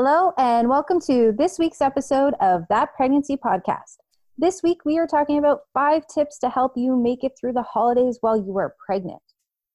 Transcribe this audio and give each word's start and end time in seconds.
Hello, 0.00 0.32
and 0.38 0.68
welcome 0.68 1.00
to 1.00 1.34
this 1.36 1.58
week's 1.58 1.80
episode 1.80 2.34
of 2.40 2.62
That 2.68 2.94
Pregnancy 2.94 3.36
Podcast. 3.36 3.96
This 4.38 4.62
week, 4.62 4.84
we 4.84 4.96
are 4.96 5.08
talking 5.08 5.38
about 5.38 5.62
five 5.74 6.06
tips 6.06 6.38
to 6.38 6.48
help 6.48 6.74
you 6.76 6.94
make 6.94 7.24
it 7.24 7.32
through 7.32 7.54
the 7.54 7.64
holidays 7.64 8.18
while 8.20 8.36
you 8.36 8.56
are 8.58 8.76
pregnant. 8.86 9.20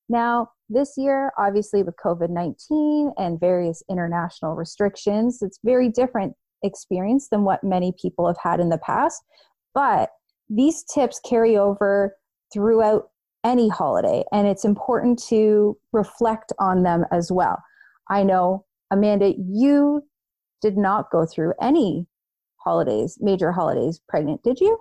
Now, 0.07 0.51
this 0.69 0.93
year, 0.95 1.33
obviously, 1.37 1.83
with 1.83 1.95
COVID 2.01 2.29
19 2.29 3.11
and 3.17 3.37
various 3.37 3.83
international 3.89 4.55
restrictions, 4.55 5.41
it's 5.41 5.59
very 5.61 5.89
different 5.89 6.35
experience 6.63 7.27
than 7.27 7.43
what 7.43 7.61
many 7.61 7.93
people 8.01 8.25
have 8.25 8.39
had 8.41 8.61
in 8.61 8.69
the 8.69 8.77
past. 8.77 9.21
But 9.73 10.09
these 10.49 10.85
tips 10.85 11.19
carry 11.19 11.57
over 11.57 12.15
throughout 12.53 13.09
any 13.43 13.67
holiday, 13.67 14.23
and 14.31 14.47
it's 14.47 14.63
important 14.63 15.21
to 15.23 15.77
reflect 15.91 16.53
on 16.59 16.83
them 16.83 17.03
as 17.11 17.29
well. 17.29 17.61
I 18.09 18.23
know 18.23 18.63
Amanda, 18.89 19.33
you 19.37 20.01
did 20.63 20.77
not 20.77 21.11
go 21.11 21.25
through 21.25 21.53
any 21.61 22.07
holidays, 22.55 23.17
major 23.19 23.51
holidays, 23.51 23.99
pregnant, 24.07 24.41
did 24.43 24.59
you? 24.61 24.79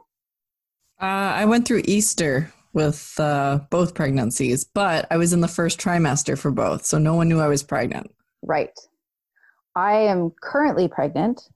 Uh, 1.01 1.35
I 1.35 1.45
went 1.45 1.67
through 1.67 1.83
Easter 1.85 2.53
with 2.73 3.19
uh, 3.19 3.59
both 3.69 3.93
pregnancies, 3.93 4.65
but 4.65 5.07
I 5.11 5.17
was 5.17 5.33
in 5.33 5.41
the 5.41 5.49
first 5.49 5.81
trimester 5.81 6.39
for 6.39 6.53
both, 6.53 6.87
so 6.87 6.97
no 6.97 7.15
one 7.15 7.29
knew 7.29 7.41
I 7.41 7.49
was 7.49 7.65
pregnant. 7.65 8.15
Right. 8.43 8.79
I 9.75 9.95
am 9.95 10.33
currently 10.41 10.87
pregnant, 10.87 11.49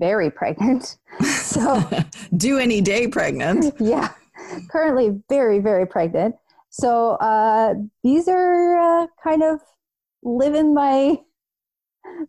very 0.00 0.30
pregnant. 0.30 0.96
So, 1.50 1.82
do 2.36 2.58
any 2.58 2.80
day 2.80 3.08
pregnant. 3.08 3.74
Yeah, 3.80 4.10
currently 4.70 5.20
very, 5.28 5.58
very 5.58 5.84
pregnant. 5.84 6.36
So, 6.70 7.16
uh, 7.16 7.74
these 8.04 8.28
are 8.28 8.78
uh, 8.78 9.06
kind 9.22 9.42
of 9.42 9.60
living 10.22 10.72
my 10.72 11.18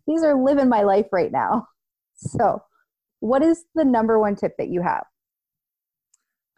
these 0.06 0.22
are 0.22 0.34
living 0.34 0.68
my 0.68 0.82
life 0.82 1.06
right 1.12 1.32
now. 1.32 1.66
So, 2.14 2.62
what 3.20 3.42
is 3.42 3.64
the 3.74 3.84
number 3.84 4.18
one 4.18 4.36
tip 4.36 4.56
that 4.58 4.68
you 4.68 4.82
have? 4.82 5.04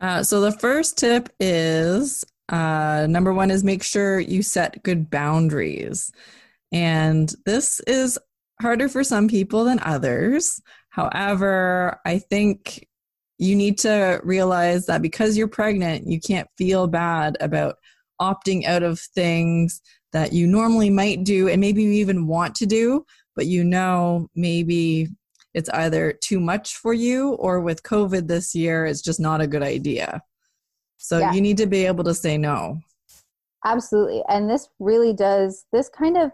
Uh, 0.01 0.23
so, 0.23 0.41
the 0.41 0.53
first 0.53 0.99
tip 0.99 1.29
is 1.41 2.25
uh, 2.49 3.07
number 3.09 3.33
one 3.33 3.51
is 3.51 3.65
make 3.65 3.83
sure 3.83 4.21
you 4.21 4.43
set 4.43 4.83
good 4.83 5.11
boundaries. 5.11 6.13
And 6.73 7.33
this 7.47 7.81
is 7.81 8.19
harder 8.61 8.89
for 8.89 9.05
some 9.05 9.29
people 9.29 9.65
than 9.65 9.81
others. 9.81 10.61
However, 10.91 12.01
I 12.05 12.19
think 12.19 12.87
you 13.39 13.57
need 13.57 13.79
to 13.79 14.21
realize 14.23 14.87
that 14.87 15.03
because 15.03 15.37
you're 15.37 15.49
pregnant, 15.49 16.07
you 16.07 16.21
can't 16.21 16.49
feel 16.57 16.87
bad 16.87 17.37
about 17.41 17.77
opting 18.21 18.65
out 18.65 18.83
of 18.83 19.01
things 19.01 19.81
that 20.15 20.33
you 20.33 20.47
normally 20.47 20.91
might 20.91 21.25
do 21.25 21.49
and 21.49 21.61
maybe 21.61 21.83
you 21.83 21.91
even 21.91 22.29
want 22.29 22.55
to 22.55 22.67
do, 22.67 23.05
but 23.35 23.47
you 23.47 23.65
know 23.65 24.29
maybe 24.37 25.09
it's 25.55 25.69
either 25.71 26.13
too 26.13 26.39
much 26.39 26.77
for 26.77 26.95
you 26.95 27.31
or 27.33 27.61
with 27.61 27.83
COVID 27.83 28.29
this 28.29 28.55
year, 28.55 28.87
it's 28.87 29.03
just 29.03 29.19
not 29.19 29.41
a 29.41 29.47
good 29.49 29.63
idea. 29.63 30.23
So 30.99 31.19
yeah. 31.19 31.33
you 31.33 31.41
need 31.41 31.57
to 31.57 31.67
be 31.67 31.85
able 31.85 32.05
to 32.05 32.15
say 32.15 32.39
no. 32.39 32.79
Absolutely. 33.65 34.23
And 34.29 34.49
this 34.49 34.69
really 34.79 35.13
does, 35.13 35.67
this 35.73 35.89
kind 35.89 36.17
of, 36.17 36.31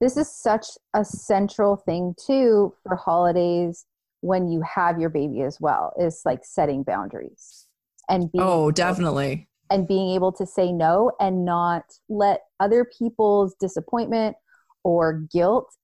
this 0.00 0.16
is 0.16 0.32
such 0.32 0.66
a 0.94 1.04
central 1.04 1.74
thing 1.74 2.14
too 2.24 2.72
for 2.84 2.94
holidays 2.94 3.84
when 4.20 4.48
you 4.48 4.62
have 4.62 5.00
your 5.00 5.10
baby 5.10 5.42
as 5.42 5.60
well, 5.60 5.92
is 5.98 6.22
like 6.24 6.44
setting 6.44 6.84
boundaries 6.84 7.66
and 8.08 8.30
being. 8.30 8.44
Oh, 8.44 8.70
definitely 8.70 9.47
and 9.70 9.86
being 9.86 10.14
able 10.14 10.32
to 10.32 10.46
say 10.46 10.72
no 10.72 11.12
and 11.20 11.44
not 11.44 11.84
let 12.08 12.42
other 12.60 12.86
people's 12.98 13.54
disappointment 13.54 14.36
or 14.84 15.24
guilt 15.32 15.74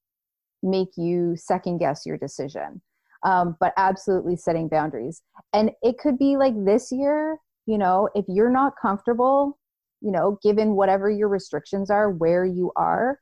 make 0.63 0.97
you 0.97 1.37
second 1.37 1.79
guess 1.79 2.07
your 2.07 2.17
decision. 2.17 2.81
Um, 3.25 3.57
but 3.59 3.73
absolutely 3.79 4.37
setting 4.37 4.69
boundaries. 4.69 5.23
And 5.55 5.71
it 5.83 5.97
could 5.99 6.19
be 6.19 6.37
like 6.37 6.53
this 6.65 6.93
year, 6.93 7.39
you 7.65 7.79
know, 7.79 8.11
if 8.15 8.27
you're 8.29 8.51
not 8.51 8.75
comfortable, 8.81 9.59
you 10.03 10.13
know, 10.13 10.39
given 10.43 10.75
whatever 10.75 11.11
your 11.11 11.29
restrictions 11.29 11.91
are, 11.91 12.11
where 12.11 12.45
you 12.45 12.71
are 12.77 13.19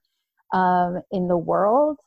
um, 0.52 1.02
in 1.12 1.28
the 1.28 1.36
world 1.36 1.98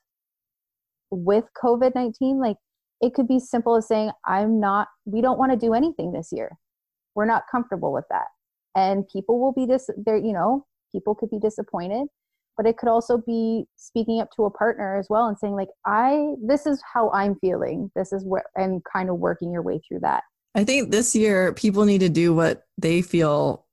with 1.10 1.46
COVID 1.62 1.96
19, 1.96 2.40
like 2.40 2.58
it 3.02 3.14
could 3.14 3.30
be 3.30 3.40
simple 3.40 3.78
as 3.78 3.88
saying, 3.88 4.12
I'm 4.26 4.60
not, 4.60 4.90
we 5.06 5.22
don't 5.22 5.40
want 5.40 5.54
to 5.54 5.58
do 5.58 5.74
anything 5.74 6.12
this 6.12 6.30
year. 6.34 6.58
We're 7.14 7.26
not 7.26 7.44
comfortable 7.50 7.94
with 7.94 8.06
that 8.10 8.26
and 8.76 9.08
people 9.08 9.40
will 9.40 9.54
be 9.54 9.66
dis 9.66 9.90
there 10.06 10.18
you 10.18 10.34
know 10.34 10.66
people 10.92 11.16
could 11.16 11.30
be 11.30 11.40
disappointed 11.40 12.08
but 12.58 12.66
it 12.66 12.78
could 12.78 12.88
also 12.88 13.18
be 13.18 13.66
speaking 13.76 14.22
up 14.22 14.30
to 14.36 14.46
a 14.46 14.52
partner 14.52 14.96
as 14.98 15.08
well 15.10 15.28
and 15.28 15.38
saying 15.38 15.56
like 15.56 15.70
i 15.86 16.34
this 16.44 16.66
is 16.66 16.82
how 16.94 17.10
i'm 17.12 17.36
feeling. 17.40 17.92
This 17.96 18.14
is 18.14 18.24
where 18.24 18.46
and 18.56 18.84
kind 18.84 19.10
of 19.10 19.18
working 19.18 19.52
your 19.52 19.62
way 19.62 19.82
through 19.88 20.00
that. 20.02 20.24
I 20.54 20.64
think 20.64 20.92
this 20.92 21.16
year 21.16 21.54
people 21.54 21.86
need 21.86 22.00
to 22.00 22.10
do 22.10 22.34
what 22.34 22.64
they 22.78 23.02
feel 23.02 23.66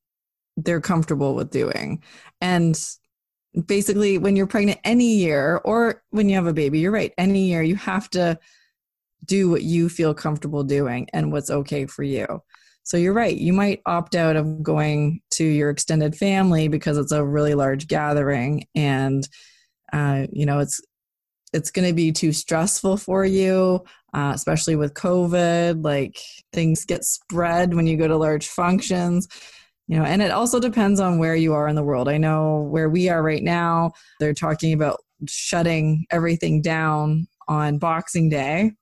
they're 0.57 0.81
comfortable 0.81 1.34
with 1.34 1.51
doing. 1.51 2.03
And 2.41 2.79
basically 3.67 4.19
when 4.19 4.37
you're 4.37 4.47
pregnant 4.47 4.81
any 4.84 5.15
year 5.17 5.61
or 5.65 6.03
when 6.11 6.29
you 6.29 6.34
have 6.34 6.47
a 6.47 6.55
baby 6.55 6.79
you're 6.81 6.91
right 6.91 7.13
any 7.19 7.49
year 7.49 7.63
you 7.63 7.77
have 7.77 8.09
to 8.09 8.39
do 9.27 9.51
what 9.51 9.61
you 9.63 9.91
feel 9.91 10.15
comfortable 10.15 10.65
doing 10.65 11.07
and 11.13 11.31
what's 11.31 11.51
okay 11.51 11.84
for 11.84 12.03
you 12.03 12.43
so 12.84 12.97
you're 12.97 13.12
right. 13.12 13.37
You 13.37 13.53
might 13.53 13.81
opt 13.87 14.15
out 14.15 14.37
of 14.37 14.62
going 14.62 15.20
to 15.32 15.44
your 15.44 15.70
extended 15.70 16.16
family 16.16 16.69
because 16.69 16.98
it's 16.98 17.12
a 17.12 17.25
really 17.25 17.54
large 17.54 17.87
gathering, 17.87 18.66
and 18.75 19.28
uh, 19.93 20.26
you 20.32 20.47
know 20.47 20.59
it's 20.59 20.81
it's 21.53 21.71
going 21.71 21.87
to 21.87 21.94
be 21.94 22.12
too 22.12 22.32
stressful 22.32 22.97
for 22.97 23.25
you, 23.25 23.84
uh, 24.15 24.32
especially 24.34 24.75
with 24.75 24.94
COVID. 24.94 25.84
Like 25.84 26.19
things 26.53 26.84
get 26.84 27.04
spread 27.04 27.75
when 27.75 27.87
you 27.87 27.97
go 27.97 28.09
to 28.09 28.16
large 28.16 28.48
functions. 28.48 29.28
You 29.88 29.98
know, 29.98 30.04
and 30.04 30.22
it 30.22 30.31
also 30.31 30.59
depends 30.59 31.00
on 31.00 31.19
where 31.19 31.37
you 31.37 31.53
are 31.53 31.69
in 31.69 31.77
the 31.77 31.83
world. 31.83 32.09
I 32.09 32.16
know 32.16 32.66
where 32.71 32.89
we 32.89 33.09
are 33.09 33.22
right 33.22 33.42
now, 33.42 33.92
they're 34.21 34.33
talking 34.33 34.72
about 34.72 35.01
shutting 35.28 36.07
everything 36.10 36.62
down 36.62 37.27
on 37.48 37.78
Boxing 37.78 38.28
Day. 38.28 38.72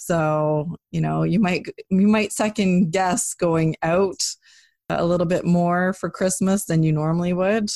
So, 0.00 0.76
you 0.90 1.00
know, 1.00 1.24
you 1.24 1.40
might 1.40 1.66
you 1.90 2.08
might 2.08 2.32
second 2.32 2.90
guess 2.90 3.34
going 3.34 3.76
out 3.82 4.22
a 4.88 5.04
little 5.04 5.26
bit 5.26 5.44
more 5.44 5.92
for 5.92 6.10
Christmas 6.10 6.64
than 6.64 6.82
you 6.82 6.92
normally 6.92 7.32
would. 7.32 7.70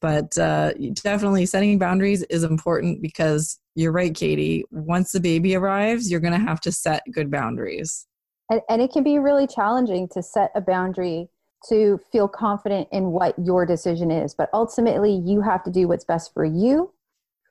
But 0.00 0.36
uh, 0.36 0.74
definitely 1.02 1.46
setting 1.46 1.78
boundaries 1.78 2.22
is 2.24 2.44
important 2.44 3.00
because 3.00 3.58
you're 3.74 3.92
right, 3.92 4.14
Katie. 4.14 4.64
Once 4.70 5.12
the 5.12 5.20
baby 5.20 5.54
arrives, 5.54 6.10
you're 6.10 6.20
going 6.20 6.38
to 6.38 6.46
have 6.46 6.60
to 6.62 6.72
set 6.72 7.02
good 7.12 7.30
boundaries. 7.30 8.06
And, 8.50 8.60
and 8.68 8.82
it 8.82 8.92
can 8.92 9.02
be 9.02 9.18
really 9.18 9.46
challenging 9.46 10.08
to 10.12 10.22
set 10.22 10.50
a 10.54 10.60
boundary 10.60 11.28
to 11.70 11.98
feel 12.12 12.28
confident 12.28 12.88
in 12.92 13.12
what 13.12 13.34
your 13.38 13.64
decision 13.64 14.10
is. 14.10 14.34
But 14.34 14.50
ultimately, 14.52 15.22
you 15.24 15.40
have 15.40 15.62
to 15.64 15.70
do 15.70 15.88
what's 15.88 16.04
best 16.04 16.34
for 16.34 16.44
you 16.44 16.92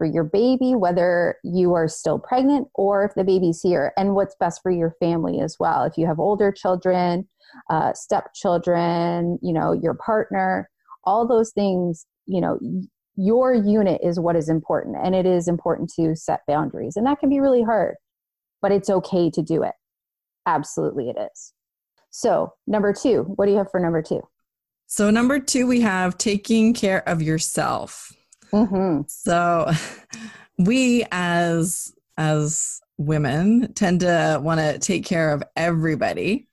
for 0.03 0.11
your 0.11 0.25
baby, 0.25 0.75
whether 0.75 1.37
you 1.45 1.73
are 1.73 1.87
still 1.87 2.19
pregnant 2.19 2.67
or 2.75 3.05
if 3.05 3.13
the 3.15 3.23
baby's 3.23 3.61
here, 3.61 3.93
and 3.95 4.15
what's 4.15 4.35
best 4.37 4.61
for 4.61 4.69
your 4.69 4.93
family 4.99 5.39
as 5.39 5.55
well. 5.61 5.85
If 5.85 5.97
you 5.97 6.05
have 6.07 6.19
older 6.19 6.51
children, 6.51 7.25
uh, 7.69 7.93
stepchildren, 7.93 9.39
you 9.41 9.53
know, 9.53 9.71
your 9.71 9.93
partner, 9.93 10.69
all 11.05 11.25
those 11.25 11.51
things, 11.51 12.05
you 12.25 12.41
know, 12.41 12.59
your 13.15 13.53
unit 13.53 14.01
is 14.03 14.19
what 14.19 14.35
is 14.35 14.49
important 14.49 14.97
and 15.01 15.15
it 15.15 15.25
is 15.25 15.47
important 15.47 15.89
to 15.95 16.17
set 16.17 16.41
boundaries 16.47 16.97
and 16.97 17.05
that 17.05 17.19
can 17.19 17.29
be 17.29 17.39
really 17.39 17.61
hard 17.61 17.95
but 18.59 18.71
it's 18.71 18.89
okay 18.89 19.29
to 19.29 19.43
do 19.43 19.61
it. 19.61 19.73
Absolutely 20.47 21.11
it 21.11 21.17
is. 21.31 21.53
So 22.09 22.53
number 22.65 22.91
two 22.91 23.23
what 23.35 23.45
do 23.45 23.51
you 23.51 23.57
have 23.59 23.69
for 23.71 23.79
number 23.79 24.01
two? 24.01 24.21
So 24.87 25.11
number 25.11 25.39
two 25.39 25.67
we 25.67 25.81
have 25.81 26.17
taking 26.17 26.73
care 26.73 27.07
of 27.07 27.21
yourself 27.21 28.11
mm-hmm. 28.53 29.01
so 29.07 29.71
we 30.59 31.05
as 31.11 31.93
as 32.17 32.79
women 32.97 33.73
tend 33.73 34.01
to 34.01 34.39
want 34.41 34.59
to 34.59 34.77
take 34.79 35.05
care 35.05 35.31
of 35.31 35.43
everybody. 35.55 36.47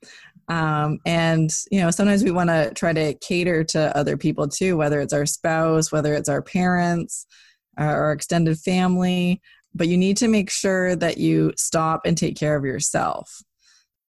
Um, 0.49 0.99
and 1.07 1.55
you 1.71 1.81
know 1.81 1.91
sometimes 1.91 2.25
we 2.25 2.33
want 2.33 2.51
to 2.51 2.73
try 2.75 2.93
to 2.93 3.15
cater 3.15 3.63
to 3.65 3.97
other 3.97 4.17
people 4.17 4.49
too 4.49 4.77
whether 4.77 5.01
it's 5.01 5.13
our 5.13 5.27
spouse 5.27 5.93
whether 5.93 6.13
it's 6.13 6.29
our 6.29 6.43
parents 6.43 7.27
our 7.79 8.13
extended 8.13 8.59
family. 8.59 9.41
But 9.73 9.87
you 9.87 9.97
need 9.97 10.17
to 10.17 10.29
make 10.29 10.51
sure 10.51 10.97
that 10.97 11.19
you 11.19 11.53
stop 11.57 12.01
and 12.05 12.19
take 12.19 12.37
care 12.37 12.57
of 12.57 12.65
yourself. 12.65 13.43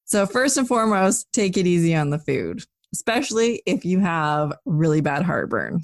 So 0.05 0.27
first 0.27 0.57
and 0.57 0.67
foremost 0.67 1.33
take 1.33 1.57
it 1.57 1.67
easy 1.67 1.95
on 1.95 2.11
the 2.11 2.19
food 2.19 2.65
especially 2.95 3.63
if 3.65 3.87
you 3.87 4.01
have 4.01 4.53
really 4.67 5.01
bad 5.01 5.23
heartburn. 5.23 5.81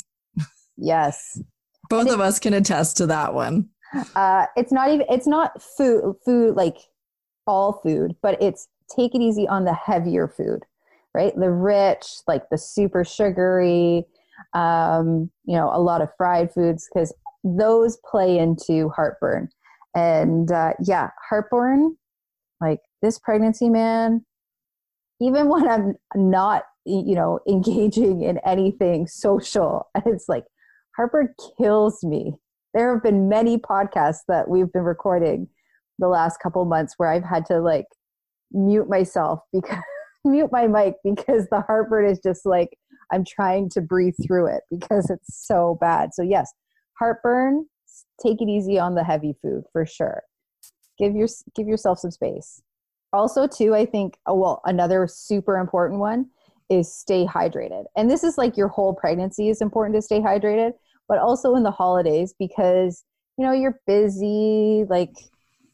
Yes 0.77 1.41
both 1.89 2.11
of 2.11 2.21
us 2.21 2.39
can 2.39 2.55
attest 2.55 2.97
to 2.97 3.07
that 3.07 3.35
one 3.35 3.69
uh, 4.15 4.47
it's 4.57 4.73
not 4.73 4.91
even 4.91 5.07
it's 5.09 5.27
not 5.27 5.63
food 5.63 6.15
food 6.25 6.55
like 6.55 6.77
all 7.47 7.81
food 7.83 8.15
but 8.21 8.41
it's 8.43 8.69
take 8.89 9.15
it 9.15 9.21
easy 9.21 9.47
on 9.47 9.65
the 9.65 9.75
heavier 9.75 10.29
food, 10.29 10.65
right? 11.15 11.35
The 11.37 11.51
rich, 11.51 12.07
like 12.27 12.49
the 12.51 12.59
super 12.59 13.05
sugary, 13.05 14.05
um, 14.55 15.31
you 15.45 15.57
know, 15.57 15.71
a 15.73 15.81
lot 15.81 16.01
of 16.01 16.11
fried 16.17 16.53
foods 16.53 16.89
because 16.93 17.15
those 17.45 17.99
play 18.11 18.39
into 18.39 18.89
heartburn. 18.91 19.49
And 19.95 20.51
uh, 20.51 20.73
yeah, 20.81 21.11
heartburn, 21.29 21.97
like 22.61 22.81
this 23.03 23.19
pregnancy, 23.19 23.69
man, 23.69 24.25
even 25.21 25.49
when 25.49 25.69
I'm 25.69 25.95
not, 26.15 26.65
you 26.85 27.15
know, 27.15 27.41
engaging 27.49 28.23
in 28.23 28.39
anything 28.45 29.07
social, 29.07 29.89
it's 30.07 30.29
like 30.29 30.45
heartburn 30.99 31.33
kills 31.57 32.03
me. 32.03 32.35
There 32.75 32.93
have 32.93 33.03
been 33.03 33.29
many 33.29 33.57
podcasts 33.57 34.23
that 34.27 34.49
we've 34.51 34.71
been 34.73 34.83
recording 34.83 35.49
the 36.01 36.09
last 36.09 36.39
couple 36.43 36.65
months 36.65 36.95
where 36.97 37.11
I've 37.11 37.25
had 37.25 37.47
to 37.47 37.61
like 37.61 37.87
mute 38.53 38.89
myself 38.89 39.41
because 39.53 39.79
mute 40.25 40.51
my 40.51 40.67
mic 40.67 40.95
because 41.05 41.47
the 41.51 41.63
heartburn 41.63 42.11
is 42.11 42.19
just 42.19 42.45
like 42.45 42.77
I'm 43.13 43.25
trying 43.25 43.71
to 43.71 43.81
breathe 43.81 44.17
through 44.27 44.49
it 44.49 44.63
because 44.71 45.09
it's 45.09 45.47
so 45.47 45.79
bad. 45.81 46.11
So 46.13 46.23
yes, 46.23 46.53
heartburn, 46.99 47.67
take 48.21 48.43
it 48.43 48.49
easy 48.49 48.79
on 48.79 48.97
the 48.97 49.05
heavy 49.05 49.35
food 49.41 49.63
for 49.73 49.87
sure. 49.87 50.23
Give 50.99 51.15
your 51.15 51.29
give 51.55 51.69
yourself 51.69 52.01
some 52.01 52.11
space. 52.11 52.61
Also 53.13 53.47
too, 53.47 53.75
I 53.75 53.87
think 53.87 54.19
oh 54.27 54.35
well, 54.35 54.61
another 54.65 55.07
super 55.09 55.59
important 55.59 56.01
one 56.01 56.27
is 56.69 56.93
stay 56.93 57.25
hydrated. 57.25 57.85
And 57.97 58.11
this 58.11 58.25
is 58.25 58.37
like 58.37 58.57
your 58.57 58.69
whole 58.69 58.95
pregnancy 58.95 59.49
is 59.49 59.63
important 59.63 59.95
to 59.95 60.03
stay 60.03 60.21
hydrated, 60.21 60.73
but 61.09 61.19
also 61.19 61.55
in 61.55 61.63
the 61.63 61.71
holidays 61.71 62.35
because 62.39 63.05
you 63.39 63.45
know, 63.45 63.53
you're 63.53 63.81
busy, 63.87 64.85
like 64.91 65.15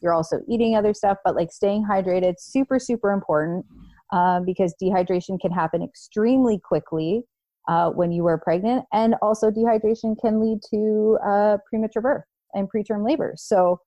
you're 0.01 0.13
also 0.13 0.41
eating 0.49 0.77
other 0.77 0.93
stuff, 0.93 1.17
but 1.25 1.35
like 1.35 1.51
staying 1.51 1.85
hydrated, 1.91 2.35
super, 2.39 2.79
super 2.79 3.11
important 3.11 3.65
um, 4.13 4.45
because 4.45 4.75
dehydration 4.81 5.41
can 5.41 5.51
happen 5.51 5.83
extremely 5.83 6.61
quickly 6.63 7.23
uh, 7.67 7.89
when 7.89 8.13
you 8.13 8.27
are 8.27 8.39
pregnant. 8.39 8.85
And 8.93 9.15
also, 9.23 9.51
dehydration 9.51 10.15
can 10.21 10.41
lead 10.41 10.59
to 10.71 11.19
uh, 11.27 11.57
premature 11.69 12.03
birth 12.03 12.25
and 12.53 12.69
preterm 12.71 13.05
labor. 13.05 13.33
So, 13.37 13.81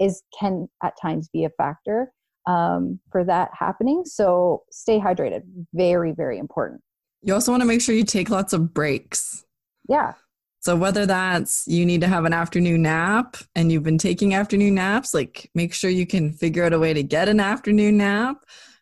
is 0.00 0.22
can 0.38 0.68
at 0.82 0.94
times 1.00 1.28
be 1.32 1.44
a 1.44 1.50
factor 1.50 2.12
um, 2.46 3.00
for 3.10 3.24
that 3.24 3.50
happening. 3.52 4.04
So, 4.04 4.62
stay 4.70 5.00
hydrated. 5.00 5.42
Very, 5.74 6.12
very 6.12 6.38
important. 6.38 6.82
You 7.22 7.34
also 7.34 7.50
want 7.50 7.62
to 7.62 7.66
make 7.66 7.80
sure 7.80 7.96
you 7.96 8.04
take 8.04 8.30
lots 8.30 8.52
of 8.52 8.72
breaks. 8.72 9.44
Yeah. 9.88 10.12
So 10.64 10.74
whether 10.74 11.04
that's 11.04 11.66
you 11.66 11.84
need 11.84 12.00
to 12.00 12.08
have 12.08 12.24
an 12.24 12.32
afternoon 12.32 12.80
nap 12.80 13.36
and 13.54 13.70
you've 13.70 13.82
been 13.82 13.98
taking 13.98 14.32
afternoon 14.32 14.76
naps, 14.76 15.12
like 15.12 15.50
make 15.54 15.74
sure 15.74 15.90
you 15.90 16.06
can 16.06 16.32
figure 16.32 16.64
out 16.64 16.72
a 16.72 16.78
way 16.78 16.94
to 16.94 17.02
get 17.02 17.28
an 17.28 17.38
afternoon 17.38 17.98
nap 17.98 18.38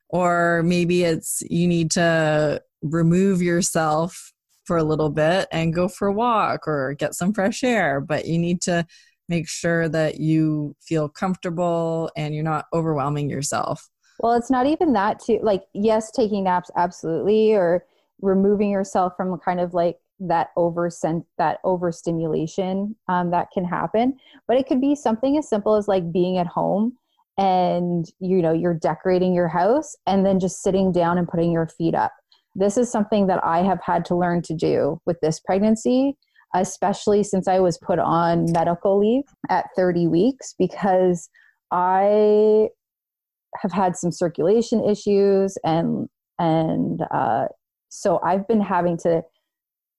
or 0.08 0.62
maybe 0.64 1.02
it's 1.02 1.43
you 1.50 1.67
need 1.67 1.90
to 1.93 2.62
remove 2.82 3.43
yourself 3.43 4.32
for 4.64 4.76
a 4.76 4.84
little 4.84 5.11
bit 5.11 5.49
and 5.50 5.75
go 5.75 5.88
for 5.88 6.06
a 6.06 6.12
walk 6.12 6.69
or 6.69 6.94
get 6.94 7.17
some 7.17 7.34
fresh 7.34 7.64
air, 7.64 8.00
but 8.00 8.26
you 8.26 8.38
need 8.38 8.61
to 8.61 8.87
make 9.29 9.49
sure 9.49 9.88
that 9.88 10.20
you 10.20 10.76
feel 10.81 11.08
comfortable 11.08 12.12
and 12.17 12.32
you're 12.32 12.44
not 12.44 12.67
overwhelming 12.73 13.29
yourself. 13.29 13.88
Well, 14.20 14.34
it's 14.34 14.52
not 14.52 14.69
even 14.69 14.93
that 14.93 15.19
too 15.19 15.40
like 15.43 15.64
yes, 15.75 16.12
taking 16.12 16.44
naps 16.44 16.70
absolutely 16.76 17.55
or 17.55 17.87
removing 18.20 18.70
yourself 18.70 19.14
from 19.17 19.37
kind 19.40 19.58
of 19.58 19.75
like 19.75 19.99
that 20.28 20.48
over 20.56 20.90
that 21.38 21.58
overstimulation 21.64 22.94
um, 23.08 23.30
that 23.30 23.48
can 23.52 23.64
happen 23.64 24.16
but 24.46 24.56
it 24.56 24.66
could 24.66 24.80
be 24.80 24.94
something 24.94 25.36
as 25.36 25.48
simple 25.48 25.74
as 25.76 25.88
like 25.88 26.12
being 26.12 26.38
at 26.38 26.46
home 26.46 26.96
and 27.38 28.06
you 28.20 28.42
know 28.42 28.52
you're 28.52 28.74
decorating 28.74 29.34
your 29.34 29.48
house 29.48 29.96
and 30.06 30.24
then 30.26 30.38
just 30.38 30.62
sitting 30.62 30.92
down 30.92 31.19
and 31.19 31.28
putting 31.28 31.50
your 31.50 31.66
feet 31.66 31.94
up. 31.94 32.12
This 32.54 32.76
is 32.76 32.90
something 32.90 33.26
that 33.28 33.42
i 33.42 33.62
have 33.62 33.80
had 33.82 34.04
to 34.06 34.14
learn 34.14 34.42
to 34.42 34.54
do 34.54 35.00
with 35.06 35.19
this 35.22 35.40
pregnancy 35.40 36.16
especially 36.54 37.22
since 37.22 37.48
i 37.48 37.58
was 37.58 37.78
put 37.78 37.98
on 37.98 38.44
medical 38.52 38.98
leave 38.98 39.24
at 39.48 39.66
30 39.74 40.06
weeks 40.06 40.54
because 40.58 41.30
i 41.70 42.69
have 43.62 43.72
had 43.72 43.96
some 43.96 44.12
circulation 44.12 44.84
issues 44.84 45.56
and 45.64 46.10
and 46.38 47.00
uh, 47.10 47.46
so 47.88 48.20
i've 48.22 48.46
been 48.48 48.60
having 48.60 48.98
to 48.98 49.22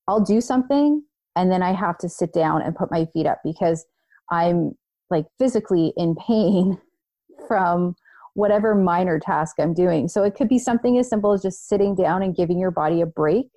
I'll 0.08 0.22
do 0.22 0.42
something 0.42 1.04
and 1.36 1.52
then 1.52 1.64
I 1.64 1.74
have 1.74 1.98
to 2.00 2.10
sit 2.10 2.34
down 2.34 2.62
and 2.62 2.76
put 2.76 2.92
my 2.92 3.06
feet 3.06 3.26
up 3.26 3.40
because 3.44 3.86
I'm 4.30 4.78
like 5.10 5.26
physically 5.38 5.94
in 5.98 6.16
pain 6.16 6.80
from 7.48 7.96
whatever 8.36 8.74
minor 8.74 9.20
task 9.20 9.56
I'm 9.60 9.74
doing. 9.74 10.08
So 10.08 10.24
it 10.24 10.36
could 10.36 10.50
be 10.50 10.60
something 10.60 10.98
as 10.98 11.10
simple 11.10 11.34
as 11.34 11.42
just 11.42 11.68
sitting 11.68 11.96
down 11.96 12.24
and 12.24 12.36
giving 12.36 12.60
your 12.60 12.72
body 12.72 13.02
a 13.02 13.06
break, 13.06 13.48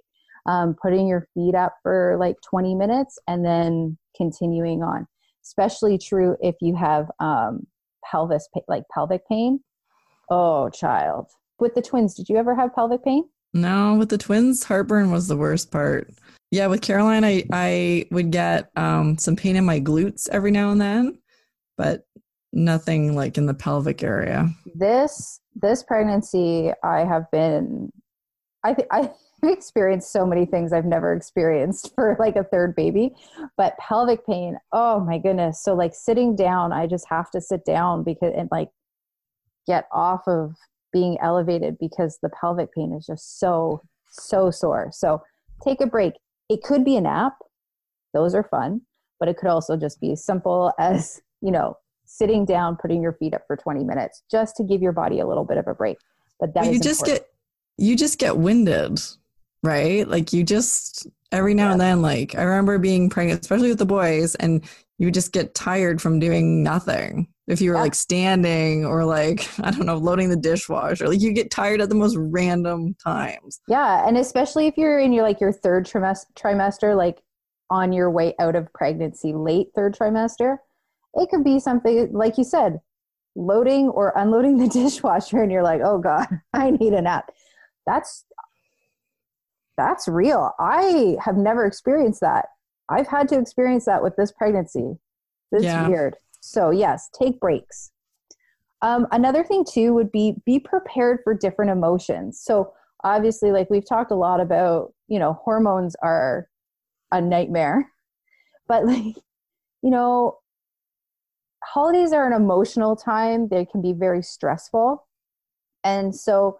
um, 0.47 0.77
putting 0.81 1.07
your 1.07 1.29
feet 1.35 1.55
up 1.55 1.75
for 1.83 2.17
like 2.21 2.37
20 2.49 2.75
minutes, 2.75 3.19
and 3.27 3.45
then 3.45 3.97
continuing 4.17 4.83
on. 4.83 5.07
Especially 5.43 5.97
true 5.97 6.37
if 6.43 6.57
you 6.61 6.75
have 6.75 7.11
um, 7.21 7.67
pelvis, 8.05 8.49
like 8.69 8.83
pelvic 8.93 9.27
pain. 9.29 9.61
Oh, 10.29 10.69
child. 10.71 11.29
With 11.59 11.75
the 11.75 11.83
twins, 11.83 12.15
did 12.15 12.29
you 12.29 12.37
ever 12.37 12.55
have 12.55 12.75
pelvic 12.75 13.03
pain? 13.05 13.25
No, 13.55 13.95
with 13.95 14.11
the 14.11 14.19
twins, 14.19 14.65
heartburn 14.65 15.11
was 15.11 15.29
the 15.29 15.37
worst 15.37 15.71
part. 15.71 16.11
Yeah, 16.51 16.69
with 16.69 16.81
Caroline, 16.81 17.25
I 17.25 17.45
I 17.53 18.07
would 18.11 18.31
get 18.31 18.71
um, 18.77 19.19
some 19.19 19.37
pain 19.37 19.57
in 19.57 19.65
my 19.65 19.81
glutes 19.81 20.29
every 20.31 20.51
now 20.51 20.71
and 20.71 20.81
then, 20.81 21.19
but 21.77 22.07
nothing 22.53 23.15
like 23.15 23.37
in 23.37 23.47
the 23.47 23.55
pelvic 23.55 24.03
area. 24.03 24.49
This 24.75 25.41
this 25.55 25.83
pregnancy, 25.83 26.73
I 26.85 27.05
have 27.05 27.31
been, 27.31 27.91
I 28.63 28.75
think 28.75 28.89
I 28.91 29.11
experienced 29.43 30.13
so 30.13 30.25
many 30.25 30.47
things 30.47 30.73
I've 30.73 30.85
never 30.85 31.15
experienced 31.15 31.93
for 31.95 32.17
like 32.19 32.37
a 32.37 32.45
third 32.45 32.77
baby, 32.77 33.15
but 33.57 33.77
pelvic 33.79 34.25
pain. 34.25 34.57
Oh 34.73 35.01
my 35.01 35.19
goodness! 35.19 35.63
So 35.63 35.75
like 35.75 35.95
sitting 35.95 36.37
down, 36.37 36.73
I 36.73 36.87
just 36.87 37.09
have 37.09 37.31
to 37.33 37.41
sit 37.41 37.65
down 37.65 38.05
because 38.05 38.33
and 38.37 38.49
like 38.53 38.69
get 39.67 39.89
off 39.93 40.23
of 40.29 40.55
being 40.93 41.19
elevated 41.21 41.77
because 41.79 42.19
the 42.23 42.31
pelvic 42.41 42.73
pain 42.73 42.93
is 42.93 43.05
just 43.05 43.41
so 43.41 43.83
so 44.11 44.51
sore. 44.51 44.91
So 44.93 45.23
take 45.65 45.81
a 45.81 45.87
break 45.87 46.15
it 46.49 46.63
could 46.63 46.85
be 46.85 46.97
a 46.97 47.01
nap, 47.01 47.35
those 48.15 48.35
are 48.35 48.45
fun, 48.45 48.83
but 49.19 49.29
it 49.29 49.37
could 49.37 49.49
also 49.49 49.77
just 49.77 50.01
be 50.01 50.13
as 50.13 50.25
simple 50.25 50.73
as, 50.79 51.21
you 51.41 51.51
know, 51.51 51.77
sitting 52.05 52.45
down, 52.45 52.77
putting 52.77 53.03
your 53.03 53.13
feet 53.15 53.35
up 53.35 53.43
for 53.47 53.57
20 53.57 53.85
minutes 53.85 54.23
just 54.31 54.57
to 54.57 54.65
give 54.65 54.81
your 54.81 54.93
body 54.93 55.21
a 55.21 55.27
little 55.27 55.45
bit 55.45 55.59
of 55.59 55.67
a 55.67 55.75
break. 55.75 55.99
But 56.39 56.55
that 56.55 56.73
you 56.73 56.81
just 56.81 57.01
important. 57.03 57.27
get 57.27 57.33
you 57.79 57.97
just 57.97 58.19
get 58.19 58.37
winded, 58.37 59.01
right? 59.63 60.07
Like 60.07 60.33
you 60.33 60.45
just 60.45 61.07
every 61.33 61.55
now 61.55 61.67
yeah. 61.67 61.73
and 61.73 61.81
then 61.81 62.03
like 62.03 62.35
I 62.35 62.43
remember 62.43 62.79
being 62.79 63.11
pregnant, 63.11 63.41
especially 63.41 63.69
with 63.69 63.79
the 63.79 63.87
boys, 63.87 64.35
and 64.37 64.63
you 64.99 65.11
just 65.11 65.33
get 65.33 65.55
tired 65.55 66.01
from 66.01 66.21
doing 66.21 66.63
nothing. 66.63 67.29
If 67.47 67.61
you 67.61 67.71
were 67.71 67.77
yeah. 67.77 67.83
like 67.83 67.95
standing 67.95 68.85
or 68.85 69.05
like, 69.05 69.49
I 69.61 69.71
don't 69.71 69.87
know, 69.87 69.97
loading 69.97 70.29
the 70.29 70.37
dishwasher, 70.37 71.09
like 71.09 71.21
you 71.21 71.33
get 71.33 71.51
tired 71.51 71.81
at 71.81 71.89
the 71.89 71.95
most 71.95 72.17
random 72.17 72.95
times. 73.03 73.61
Yeah. 73.69 74.07
And 74.07 74.17
especially 74.19 74.67
if 74.67 74.77
you're 74.77 74.99
in 74.99 75.13
your 75.13 75.23
like 75.23 75.41
your 75.41 75.53
third 75.53 75.87
trimester, 75.87 76.27
trimester, 76.35 76.97
like 76.97 77.23
on 77.71 77.93
your 77.93 78.11
way 78.11 78.35
out 78.39 78.57
of 78.57 78.73
pregnancy, 78.73 79.33
late 79.33 79.69
third 79.75 79.95
trimester, 79.95 80.59
it 81.15 81.29
could 81.31 81.45
be 81.45 81.61
something 81.61 82.13
like 82.13 82.37
you 82.39 82.45
said, 82.45 82.81
loading 83.37 83.89
or 83.89 84.13
unloading 84.17 84.59
the 84.59 84.69
dishwasher 84.69 85.43
and 85.43 85.53
you're 85.53 85.63
like, 85.63 85.81
oh 85.85 85.99
God, 85.99 86.27
I 86.53 86.71
need 86.71 86.93
a 86.93 87.03
nap. 87.03 87.31
That's 87.87 88.25
that's 89.77 90.09
real. 90.09 90.53
I 90.59 91.17
have 91.23 91.37
never 91.37 91.67
experienced 91.67 92.23
that 92.23 92.47
I've 92.89 93.09
had 93.09 93.29
to 93.29 93.39
experience 93.39 93.85
that 93.87 94.03
with 94.03 94.17
this 94.17 94.33
pregnancy. 94.33 94.99
this 95.53 95.65
yeah. 95.65 95.89
weird. 95.89 96.17
So, 96.47 96.71
yes, 96.71 97.09
take 97.19 97.41
breaks. 97.41 97.91
Um, 98.83 99.07
another 99.11 99.43
thing, 99.45 99.65
too, 99.65 99.95
would 99.95 100.13
be 100.13 100.37
be 100.45 100.59
prepared 100.59 101.21
for 101.25 101.35
different 101.35 101.71
emotions. 101.71 102.41
So, 102.41 102.73
obviously, 103.05 103.53
like 103.53 103.71
we've 103.71 103.89
talked 103.89 104.11
a 104.11 104.17
lot 104.17 104.41
about, 104.41 104.93
you 105.09 105.19
know, 105.19 105.35
hormones 105.35 105.97
are 106.03 106.49
a 107.13 107.21
nightmare. 107.21 107.91
But, 108.69 108.87
like, 108.87 109.17
you 109.83 109.91
know, 109.91 110.39
holidays 111.65 112.13
are 112.13 112.27
an 112.27 112.33
emotional 112.33 112.97
time, 112.97 113.49
they 113.49 113.65
can 113.65 113.83
be 113.83 113.93
very 113.93 114.23
stressful. 114.23 115.07
And 115.85 116.15
so, 116.15 116.59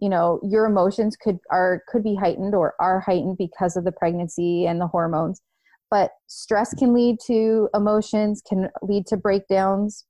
you 0.00 0.08
know 0.08 0.40
your 0.42 0.64
emotions 0.66 1.16
could 1.16 1.38
are 1.50 1.82
could 1.88 2.04
be 2.04 2.14
heightened 2.14 2.54
or 2.54 2.74
are 2.80 3.00
heightened 3.00 3.36
because 3.36 3.76
of 3.76 3.84
the 3.84 3.92
pregnancy 3.92 4.66
and 4.66 4.80
the 4.80 4.86
hormones 4.86 5.42
but 5.90 6.12
stress 6.26 6.74
can 6.74 6.92
lead 6.92 7.18
to 7.26 7.68
emotions 7.74 8.42
can 8.46 8.68
lead 8.82 9.06
to 9.06 9.16
breakdowns 9.16 10.04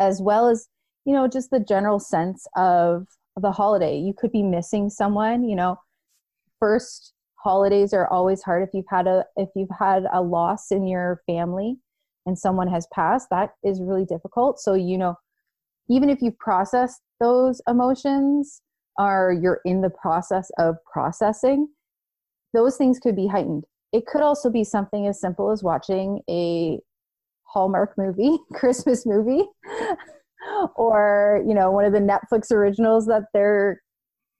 as 0.00 0.20
well 0.22 0.48
as 0.48 0.68
you 1.04 1.12
know 1.12 1.28
just 1.28 1.50
the 1.50 1.60
general 1.60 1.98
sense 1.98 2.46
of 2.56 3.06
the 3.36 3.52
holiday. 3.52 3.96
You 3.96 4.12
could 4.16 4.32
be 4.32 4.42
missing 4.42 4.90
someone 4.90 5.44
you 5.44 5.56
know. 5.56 5.78
First 6.58 7.14
holidays 7.36 7.94
are 7.94 8.06
always 8.08 8.42
hard. 8.42 8.62
If 8.62 8.74
you've 8.74 8.84
had 8.90 9.06
a 9.06 9.24
if 9.36 9.48
you've 9.54 9.70
had 9.78 10.04
a 10.12 10.20
loss 10.20 10.70
in 10.70 10.86
your 10.86 11.22
family 11.26 11.76
and 12.26 12.38
someone 12.38 12.68
has 12.68 12.86
passed 12.92 13.28
that 13.30 13.50
is 13.64 13.80
really 13.80 14.04
difficult. 14.04 14.60
So 14.60 14.74
you 14.74 14.98
know 14.98 15.14
even 15.88 16.08
if 16.08 16.22
you've 16.22 16.38
processed 16.38 17.00
those 17.18 17.60
emotions 17.68 18.62
are 18.98 19.32
you're 19.32 19.60
in 19.64 19.80
the 19.80 19.90
process 19.90 20.50
of 20.58 20.76
processing, 20.90 21.68
those 22.52 22.76
things 22.76 22.98
could 22.98 23.16
be 23.16 23.26
heightened. 23.26 23.64
It 23.92 24.06
could 24.06 24.22
also 24.22 24.50
be 24.50 24.64
something 24.64 25.06
as 25.06 25.20
simple 25.20 25.50
as 25.50 25.62
watching 25.62 26.20
a 26.28 26.78
Hallmark 27.44 27.94
movie, 27.98 28.38
Christmas 28.52 29.04
movie, 29.06 29.44
or 30.76 31.42
you 31.46 31.54
know, 31.54 31.70
one 31.70 31.84
of 31.84 31.92
the 31.92 31.98
Netflix 31.98 32.52
originals 32.52 33.06
that 33.06 33.24
they're 33.34 33.82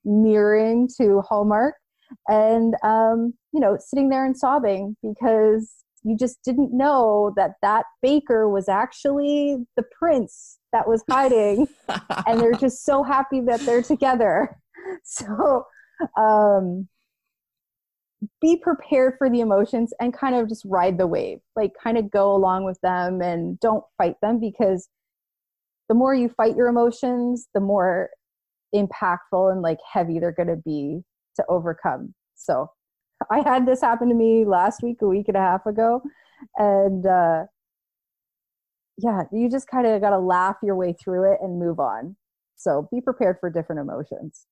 mirroring 0.05 0.89
to 0.97 1.21
Hallmark, 1.21 1.75
and 2.27 2.75
um, 2.83 3.33
you 3.53 3.59
know, 3.59 3.77
sitting 3.79 4.09
there 4.09 4.25
and 4.25 4.37
sobbing 4.37 4.95
because 5.03 5.81
you 6.03 6.17
just 6.17 6.39
didn't 6.43 6.75
know 6.75 7.31
that 7.35 7.51
that 7.61 7.85
baker 8.01 8.49
was 8.49 8.67
actually 8.67 9.57
the 9.75 9.83
prince 9.99 10.57
that 10.71 10.87
was 10.87 11.03
hiding. 11.09 11.67
And 12.27 12.39
they're 12.39 12.53
just 12.53 12.85
so 12.85 13.03
happy 13.03 13.41
that 13.41 13.59
they're 13.61 13.81
together. 13.81 14.57
So 15.03 15.65
um 16.17 16.87
be 18.41 18.57
prepared 18.57 19.15
for 19.17 19.29
the 19.29 19.39
emotions 19.39 19.93
and 19.99 20.13
kind 20.13 20.35
of 20.35 20.47
just 20.47 20.63
ride 20.65 20.97
the 20.97 21.07
wave 21.07 21.39
like 21.55 21.71
kind 21.81 21.97
of 21.97 22.11
go 22.11 22.35
along 22.35 22.63
with 22.63 22.79
them 22.81 23.21
and 23.21 23.59
don't 23.59 23.83
fight 23.97 24.15
them 24.21 24.39
because 24.39 24.89
the 25.89 25.95
more 25.95 26.13
you 26.13 26.29
fight 26.29 26.55
your 26.55 26.67
emotions 26.67 27.47
the 27.53 27.59
more 27.59 28.09
impactful 28.75 29.51
and 29.51 29.61
like 29.61 29.79
heavy 29.91 30.19
they're 30.19 30.31
going 30.31 30.47
to 30.47 30.61
be 30.63 31.01
to 31.35 31.43
overcome 31.49 32.13
so 32.35 32.67
i 33.31 33.39
had 33.39 33.65
this 33.65 33.81
happen 33.81 34.07
to 34.07 34.15
me 34.15 34.45
last 34.45 34.83
week 34.83 34.97
a 35.01 35.07
week 35.07 35.27
and 35.27 35.37
a 35.37 35.39
half 35.39 35.65
ago 35.65 36.01
and 36.57 37.05
uh 37.05 37.43
yeah, 39.03 39.23
you 39.31 39.49
just 39.49 39.67
kind 39.67 39.87
of 39.87 40.01
got 40.01 40.11
to 40.11 40.19
laugh 40.19 40.57
your 40.63 40.75
way 40.75 40.93
through 40.93 41.33
it 41.33 41.39
and 41.41 41.59
move 41.59 41.79
on. 41.79 42.15
So 42.55 42.87
be 42.91 43.01
prepared 43.01 43.37
for 43.39 43.49
different 43.49 43.81
emotions. 43.81 44.45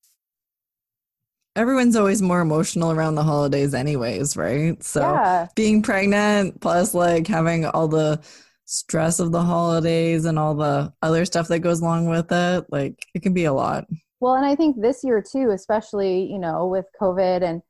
Everyone's 1.55 1.95
always 1.95 2.21
more 2.21 2.41
emotional 2.41 2.91
around 2.91 3.15
the 3.15 3.23
holidays, 3.23 3.73
anyways, 3.73 4.37
right? 4.37 4.81
So 4.83 5.01
yeah. 5.01 5.47
being 5.55 5.81
pregnant 5.81 6.61
plus 6.61 6.93
like 6.93 7.27
having 7.27 7.65
all 7.65 7.87
the 7.87 8.21
stress 8.65 9.19
of 9.19 9.31
the 9.31 9.41
holidays 9.41 10.25
and 10.25 10.37
all 10.37 10.53
the 10.55 10.93
other 11.01 11.25
stuff 11.25 11.47
that 11.47 11.59
goes 11.59 11.81
along 11.81 12.07
with 12.07 12.31
it, 12.31 12.65
like 12.69 13.03
it 13.15 13.23
can 13.23 13.33
be 13.33 13.45
a 13.45 13.53
lot. 13.53 13.85
Well, 14.19 14.35
and 14.35 14.45
I 14.45 14.55
think 14.55 14.79
this 14.79 15.03
year 15.03 15.23
too, 15.23 15.51
especially, 15.51 16.31
you 16.31 16.39
know, 16.39 16.67
with 16.67 16.85
COVID 17.01 17.43
and 17.43 17.61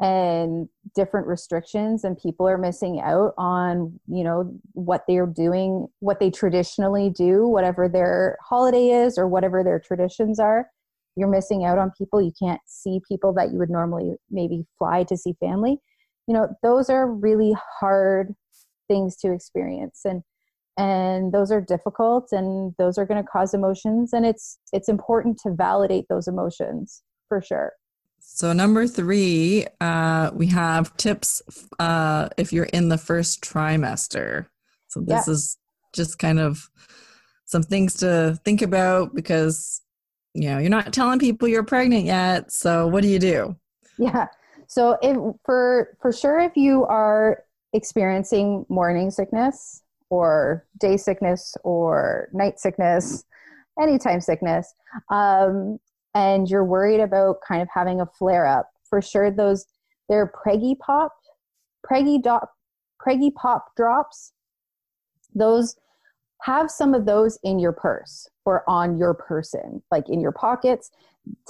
and 0.00 0.68
different 0.94 1.26
restrictions 1.26 2.04
and 2.04 2.18
people 2.18 2.46
are 2.46 2.58
missing 2.58 3.00
out 3.00 3.32
on 3.38 3.98
you 4.06 4.22
know 4.22 4.54
what 4.72 5.02
they're 5.08 5.26
doing 5.26 5.86
what 6.00 6.20
they 6.20 6.30
traditionally 6.30 7.08
do 7.08 7.48
whatever 7.48 7.88
their 7.88 8.36
holiday 8.42 8.90
is 8.90 9.16
or 9.16 9.26
whatever 9.26 9.64
their 9.64 9.80
traditions 9.80 10.38
are 10.38 10.70
you're 11.16 11.28
missing 11.28 11.64
out 11.64 11.78
on 11.78 11.92
people 11.96 12.20
you 12.20 12.32
can't 12.40 12.60
see 12.66 13.00
people 13.08 13.32
that 13.32 13.50
you 13.50 13.58
would 13.58 13.70
normally 13.70 14.14
maybe 14.30 14.64
fly 14.78 15.02
to 15.02 15.16
see 15.16 15.34
family 15.40 15.78
you 16.26 16.34
know 16.34 16.48
those 16.62 16.90
are 16.90 17.10
really 17.10 17.54
hard 17.80 18.34
things 18.88 19.16
to 19.16 19.32
experience 19.32 20.02
and 20.04 20.22
and 20.78 21.32
those 21.32 21.50
are 21.50 21.60
difficult 21.60 22.28
and 22.32 22.74
those 22.78 22.98
are 22.98 23.06
going 23.06 23.22
to 23.22 23.28
cause 23.28 23.54
emotions 23.54 24.12
and 24.12 24.26
it's 24.26 24.58
it's 24.72 24.88
important 24.88 25.38
to 25.38 25.50
validate 25.52 26.04
those 26.08 26.28
emotions 26.28 27.02
for 27.28 27.40
sure 27.40 27.72
so 28.28 28.52
number 28.52 28.88
three, 28.88 29.66
uh, 29.80 30.30
we 30.34 30.48
have 30.48 30.94
tips 30.96 31.42
uh, 31.78 32.28
if 32.36 32.52
you're 32.52 32.64
in 32.64 32.88
the 32.88 32.98
first 32.98 33.42
trimester. 33.42 34.46
So 34.88 35.00
this 35.00 35.26
yeah. 35.26 35.32
is 35.32 35.56
just 35.94 36.18
kind 36.18 36.40
of 36.40 36.68
some 37.46 37.62
things 37.62 37.94
to 37.98 38.38
think 38.44 38.62
about 38.62 39.14
because 39.14 39.80
you 40.36 40.50
know 40.50 40.58
you're 40.58 40.70
not 40.70 40.92
telling 40.92 41.18
people 41.18 41.48
you're 41.48 41.64
pregnant 41.64 42.04
yet. 42.04 42.52
So 42.52 42.86
what 42.86 43.02
do 43.02 43.08
you 43.08 43.18
do? 43.18 43.56
Yeah. 43.98 44.26
So 44.66 44.98
if 45.02 45.16
for 45.44 45.96
for 46.00 46.12
sure, 46.12 46.40
if 46.40 46.56
you 46.56 46.84
are 46.84 47.44
experiencing 47.72 48.66
morning 48.68 49.10
sickness 49.10 49.82
or 50.10 50.66
day 50.78 50.96
sickness 50.96 51.56
or 51.64 52.28
night 52.32 52.60
sickness, 52.60 53.24
anytime 53.80 54.20
sickness, 54.20 54.74
um, 55.10 55.78
and 56.14 56.48
you're 56.48 56.64
worried 56.64 57.00
about 57.00 57.36
kind 57.46 57.62
of 57.62 57.68
having 57.72 58.00
a 58.00 58.06
flare 58.06 58.46
up, 58.46 58.70
for 58.88 59.00
sure 59.00 59.30
those 59.30 59.66
they're 60.08 60.32
preggy 60.32 60.78
pop, 60.78 61.12
preggy 61.88 62.22
dot, 62.22 62.48
preggy 63.04 63.34
pop 63.34 63.74
drops. 63.76 64.32
Those 65.34 65.76
have 66.42 66.70
some 66.70 66.94
of 66.94 67.06
those 67.06 67.38
in 67.42 67.58
your 67.58 67.72
purse 67.72 68.28
or 68.44 68.68
on 68.68 68.98
your 68.98 69.14
person, 69.14 69.82
like 69.90 70.08
in 70.08 70.20
your 70.20 70.32
pockets. 70.32 70.90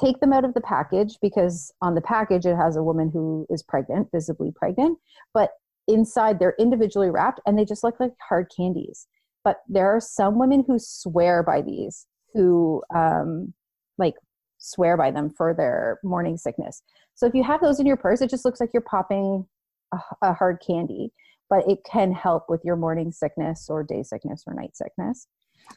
Take 0.01 0.21
them 0.21 0.33
out 0.33 0.45
of 0.45 0.55
the 0.55 0.61
package 0.61 1.19
because 1.21 1.73
on 1.83 1.95
the 1.95 2.01
package 2.01 2.47
it 2.47 2.57
has 2.57 2.77
a 2.77 2.83
woman 2.83 3.11
who 3.13 3.47
is 3.51 3.63
pregnant, 3.63 4.09
visibly 4.11 4.51
pregnant, 4.55 4.99
but 5.35 5.51
inside 5.89 6.39
they're 6.39 6.57
individually 6.59 7.11
wrapped 7.11 7.41
and 7.47 7.59
they 7.59 7.65
just 7.65 7.85
look 7.85 8.01
like 8.01 8.13
hard 8.27 8.51
candies. 8.57 9.07
But 9.45 9.59
there 9.69 9.89
are 9.95 10.01
some 10.01 10.39
women 10.39 10.65
who 10.67 10.79
swear 10.79 11.43
by 11.43 11.63
these, 11.63 12.07
who 12.33 12.83
um, 12.95 13.53
like 13.99 14.15
swear 14.59 14.97
by 14.97 15.11
them 15.11 15.31
for 15.31 15.55
their 15.55 15.99
morning 16.03 16.37
sickness. 16.37 16.83
So 17.15 17.27
if 17.27 17.35
you 17.35 17.45
have 17.45 17.61
those 17.61 17.79
in 17.79 17.87
your 17.87 17.97
purse, 17.97 18.21
it 18.21 18.31
just 18.31 18.45
looks 18.45 18.61
like 18.61 18.71
you're 18.73 18.83
popping 18.83 19.47
a, 19.93 19.99
a 20.23 20.33
hard 20.33 20.63
candy, 20.67 21.13
but 21.49 21.69
it 21.69 21.79
can 21.91 22.13
help 22.13 22.47
with 22.49 22.65
your 22.65 22.77
morning 22.77 23.13
sickness 23.13 23.69
or 23.69 23.83
day 23.83 24.03
sickness 24.03 24.45
or 24.47 24.55
night 24.55 24.77
sickness. 24.77 25.27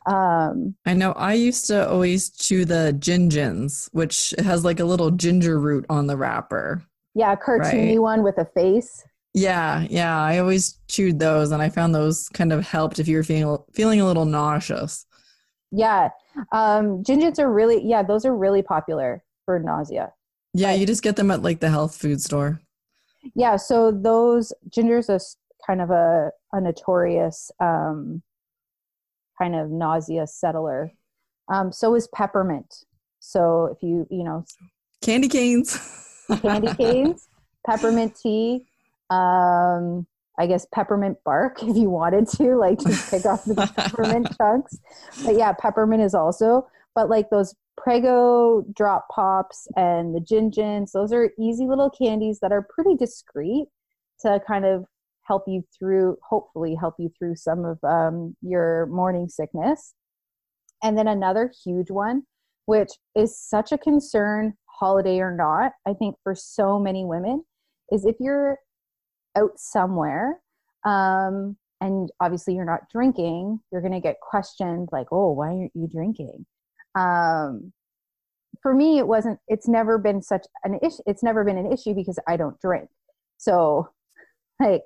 Um, 0.06 0.76
I 0.86 0.94
know 0.94 1.14
I 1.14 1.34
used 1.34 1.66
to 1.68 1.90
always 1.90 2.30
chew 2.30 2.66
the 2.66 2.96
Gin 3.00 3.30
Gins, 3.30 3.90
which 3.92 4.34
has 4.40 4.64
like 4.64 4.80
a 4.80 4.86
little 4.86 5.12
ginger 5.12 5.60
root 5.60 5.86
on 5.90 6.08
the 6.08 6.18
wrapper. 6.18 6.84
Yeah, 7.16 7.34
a 7.34 7.38
cartoony 7.38 7.90
right? 7.90 8.00
one 8.00 8.24
with 8.24 8.38
a 8.38 8.46
face. 8.46 9.04
Yeah, 9.34 9.86
yeah. 9.90 10.20
I 10.20 10.40
always 10.40 10.80
chewed 10.88 11.20
those, 11.20 11.52
and 11.52 11.62
I 11.62 11.70
found 11.70 11.94
those 11.94 12.30
kind 12.30 12.54
of 12.54 12.66
helped 12.66 13.00
if 13.00 13.08
you 13.08 13.18
were 13.18 13.24
feeling 13.24 13.58
feeling 13.74 14.02
a 14.02 14.06
little 14.06 14.26
nauseous. 14.26 15.06
Yeah, 15.72 16.10
um, 16.52 17.04
Gin 17.04 17.20
Gins 17.20 17.40
are 17.40 17.52
really 17.52 17.84
yeah, 17.84 18.04
those 18.04 18.26
are 18.26 18.36
really 18.36 18.62
popular 18.62 19.24
for 19.46 19.60
nausea. 19.60 20.14
Yeah, 20.54 20.72
but, 20.72 20.80
you 20.80 20.86
just 20.86 21.04
get 21.04 21.16
them 21.16 21.32
at 21.32 21.42
like 21.42 21.60
the 21.60 21.70
health 21.70 21.96
food 21.96 22.22
store. 22.22 22.62
Yeah, 23.36 23.58
so 23.58 23.92
those 23.92 24.54
gingers 24.70 25.10
are 25.10 25.20
kind 25.66 25.82
of 25.82 25.90
a, 25.90 26.32
a 26.54 26.62
notorious 26.62 27.52
um, 27.60 28.22
kind 29.38 29.56
of 29.56 29.70
nausea 29.70 30.28
settler. 30.28 30.92
Um, 31.52 31.72
so 31.72 31.96
is 31.96 32.08
peppermint. 32.14 32.86
So 33.20 33.66
if 33.76 33.84
you 33.84 34.08
you 34.10 34.24
know 34.24 34.46
candy 35.02 35.28
canes, 35.28 35.78
candy 36.42 36.74
canes, 36.78 37.28
peppermint 37.66 38.16
tea, 38.16 38.66
um, 39.10 40.06
I 40.38 40.48
guess 40.48 40.66
peppermint 40.74 41.18
bark 41.26 41.62
if 41.64 41.76
you 41.76 41.90
wanted 41.90 42.28
to, 42.38 42.56
like 42.56 42.80
just 42.80 43.12
pick 43.12 43.26
off 43.26 43.44
the 43.46 43.56
peppermint 43.56 44.28
chunks. 44.38 44.78
But 45.26 45.36
yeah, 45.36 45.52
peppermint 45.54 46.02
is 46.02 46.14
also, 46.14 46.68
but 46.96 47.10
like 47.10 47.30
those 47.30 47.56
Prego 47.78 48.66
drop 48.76 49.08
pops 49.10 49.68
and 49.76 50.14
the 50.14 50.20
Gin 50.20 50.52
Gins, 50.52 50.92
those 50.92 51.14
are 51.14 51.32
easy 51.40 51.66
little 51.66 51.90
candies 51.90 52.40
that 52.42 52.52
are 52.52 52.68
pretty 52.74 52.96
discreet 52.96 53.68
to 54.22 54.42
kind 54.46 54.66
of 54.66 54.86
help 55.30 55.44
you 55.48 55.64
through, 55.78 56.18
hopefully, 56.28 56.76
help 56.76 56.96
you 57.00 57.10
through 57.18 57.36
some 57.36 57.64
of 57.64 57.78
um, 57.84 58.36
your 58.42 58.88
morning 58.88 59.30
sickness. 59.30 59.94
And 60.84 60.98
then 60.98 61.08
another 61.08 61.54
huge 61.64 61.92
one, 61.92 62.24
which 62.66 62.92
is 63.16 63.40
such 63.40 63.72
a 63.72 63.78
concern, 63.78 64.56
holiday 64.66 65.20
or 65.20 65.36
not, 65.36 65.74
I 65.88 65.94
think 65.94 66.16
for 66.24 66.36
so 66.36 66.80
many 66.80 67.06
women, 67.06 67.44
is 67.92 68.06
if 68.06 68.16
you're 68.20 68.58
out 69.38 69.58
somewhere 69.58 70.40
um, 70.86 71.58
and 71.82 72.10
obviously 72.20 72.56
you're 72.56 72.66
not 72.66 72.90
drinking 72.92 73.60
you're 73.72 73.82
going 73.82 73.94
to 73.94 74.00
get 74.00 74.20
questioned 74.22 74.90
like 74.92 75.08
oh 75.12 75.32
why 75.32 75.48
aren't 75.48 75.72
you 75.76 75.88
drinking 75.88 76.46
um, 76.96 77.72
for 78.62 78.74
me 78.74 78.98
it 78.98 79.08
wasn't 79.08 79.40
it's 79.48 79.68
never 79.68 79.98
been 79.98 80.22
such 80.22 80.46
an 80.64 80.80
issue 80.82 81.02
it's 81.06 81.24
never 81.24 81.44
been 81.44 81.58
an 81.58 81.72
issue 81.72 81.94
because 81.94 82.20
i 82.28 82.36
don't 82.36 82.60
drink 82.60 82.90
so 83.38 83.88
like 84.60 84.84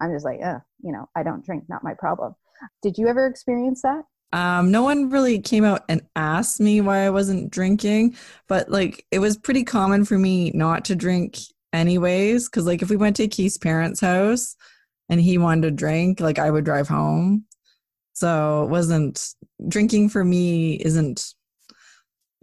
i'm 0.00 0.12
just 0.12 0.24
like 0.24 0.40
uh, 0.42 0.58
you 0.82 0.92
know 0.92 1.08
i 1.16 1.22
don't 1.22 1.44
drink 1.44 1.64
not 1.68 1.84
my 1.84 1.94
problem 1.94 2.34
did 2.82 2.96
you 2.98 3.08
ever 3.08 3.26
experience 3.26 3.82
that 3.82 4.02
um, 4.32 4.70
no 4.70 4.82
one 4.82 5.08
really 5.08 5.40
came 5.40 5.64
out 5.64 5.84
and 5.88 6.02
asked 6.16 6.60
me 6.60 6.80
why 6.80 7.06
I 7.06 7.10
wasn't 7.10 7.50
drinking, 7.50 8.16
but 8.48 8.68
like 8.68 9.06
it 9.10 9.20
was 9.20 9.36
pretty 9.36 9.64
common 9.64 10.04
for 10.04 10.18
me 10.18 10.50
not 10.52 10.84
to 10.86 10.96
drink 10.96 11.38
anyways. 11.72 12.48
Cause 12.48 12.66
like 12.66 12.82
if 12.82 12.90
we 12.90 12.96
went 12.96 13.16
to 13.16 13.28
Keith's 13.28 13.56
parents' 13.56 14.00
house 14.00 14.56
and 15.08 15.20
he 15.20 15.38
wanted 15.38 15.62
to 15.62 15.70
drink, 15.70 16.20
like 16.20 16.38
I 16.38 16.50
would 16.50 16.64
drive 16.64 16.88
home. 16.88 17.44
So 18.14 18.64
it 18.64 18.70
wasn't 18.70 19.24
drinking 19.68 20.08
for 20.08 20.24
me 20.24 20.74
isn't 20.74 21.34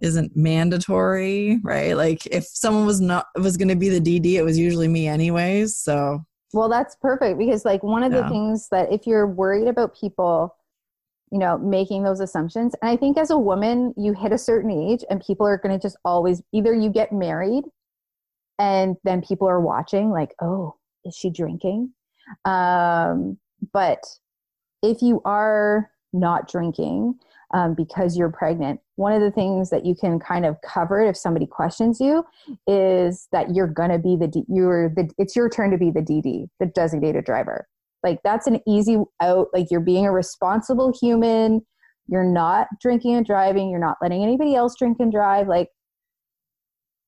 isn't 0.00 0.36
mandatory, 0.36 1.60
right? 1.62 1.96
Like 1.96 2.26
if 2.26 2.44
someone 2.44 2.86
was 2.86 3.00
not 3.00 3.26
was 3.36 3.56
to 3.56 3.76
be 3.76 3.88
the 3.88 4.00
DD, 4.00 4.34
it 4.34 4.42
was 4.42 4.58
usually 4.58 4.88
me 4.88 5.06
anyways. 5.06 5.76
So 5.76 6.24
well, 6.54 6.68
that's 6.68 6.96
perfect 6.96 7.38
because 7.38 7.64
like 7.64 7.82
one 7.82 8.02
of 8.02 8.12
yeah. 8.12 8.22
the 8.22 8.28
things 8.28 8.68
that 8.70 8.92
if 8.92 9.06
you're 9.06 9.26
worried 9.26 9.68
about 9.68 9.98
people, 9.98 10.54
you 11.30 11.38
know, 11.38 11.58
making 11.58 12.04
those 12.04 12.20
assumptions, 12.20 12.74
and 12.80 12.90
I 12.90 12.96
think 12.96 13.18
as 13.18 13.30
a 13.30 13.38
woman, 13.38 13.92
you 13.96 14.12
hit 14.12 14.32
a 14.32 14.38
certain 14.38 14.70
age 14.70 15.04
and 15.10 15.22
people 15.24 15.46
are 15.46 15.58
going 15.58 15.76
to 15.76 15.82
just 15.82 15.96
always 16.04 16.42
either 16.52 16.72
you 16.72 16.90
get 16.90 17.12
married 17.12 17.64
and 18.58 18.96
then 19.04 19.20
people 19.20 19.48
are 19.48 19.60
watching 19.60 20.10
like, 20.10 20.34
"Oh, 20.40 20.76
is 21.04 21.16
she 21.16 21.30
drinking?" 21.30 21.92
Um, 22.44 23.38
but 23.72 24.04
if 24.82 25.02
you 25.02 25.20
are 25.24 25.90
not 26.12 26.48
drinking 26.48 27.18
um, 27.54 27.74
because 27.74 28.16
you're 28.16 28.30
pregnant, 28.30 28.80
one 28.96 29.12
of 29.12 29.20
the 29.20 29.30
things 29.30 29.70
that 29.70 29.86
you 29.86 29.94
can 29.94 30.18
kind 30.18 30.44
of 30.44 30.56
cover 30.60 31.00
if 31.02 31.16
somebody 31.16 31.46
questions 31.46 32.00
you 32.00 32.24
is 32.66 33.28
that 33.32 33.54
you're 33.54 33.68
gonna 33.68 33.98
be 33.98 34.16
the 34.16 34.28
D, 34.28 34.42
you're 34.48 34.90
the 34.90 35.08
it's 35.16 35.34
your 35.34 35.48
turn 35.48 35.70
to 35.70 35.78
be 35.78 35.90
the 35.90 36.00
DD, 36.00 36.48
the 36.60 36.66
designated 36.66 37.24
driver. 37.24 37.66
Like 38.02 38.18
that's 38.24 38.46
an 38.46 38.60
easy 38.66 38.98
out. 39.22 39.48
Like 39.54 39.68
you're 39.70 39.80
being 39.80 40.04
a 40.04 40.12
responsible 40.12 40.92
human. 41.00 41.64
You're 42.08 42.24
not 42.24 42.66
drinking 42.82 43.14
and 43.14 43.24
driving. 43.24 43.70
You're 43.70 43.80
not 43.80 43.96
letting 44.02 44.22
anybody 44.22 44.54
else 44.54 44.74
drink 44.76 44.98
and 45.00 45.10
drive. 45.10 45.48
Like 45.48 45.68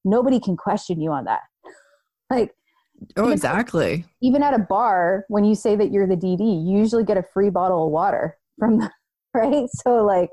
nobody 0.05 0.41
can 0.41 0.57
question 0.57 1.01
you 1.01 1.11
on 1.11 1.25
that. 1.25 1.41
Like 2.29 2.51
Oh, 3.17 3.29
exactly. 3.29 4.05
even 4.23 4.43
at 4.43 4.55
a 4.55 4.59
bar, 4.59 5.25
when 5.29 5.45
you 5.45 5.55
say 5.55 5.77
that 5.77 5.93
you're 5.93 6.07
the 6.07 6.17
DD, 6.17 6.41
you 6.41 6.79
usually 6.79 7.05
get 7.05 7.17
a 7.17 7.23
free 7.23 7.51
bottle 7.51 7.87
of 7.87 7.93
water 7.93 8.37
from 8.59 8.79
the 8.79 8.91
right. 9.35 9.69
So 9.75 10.05
like, 10.05 10.31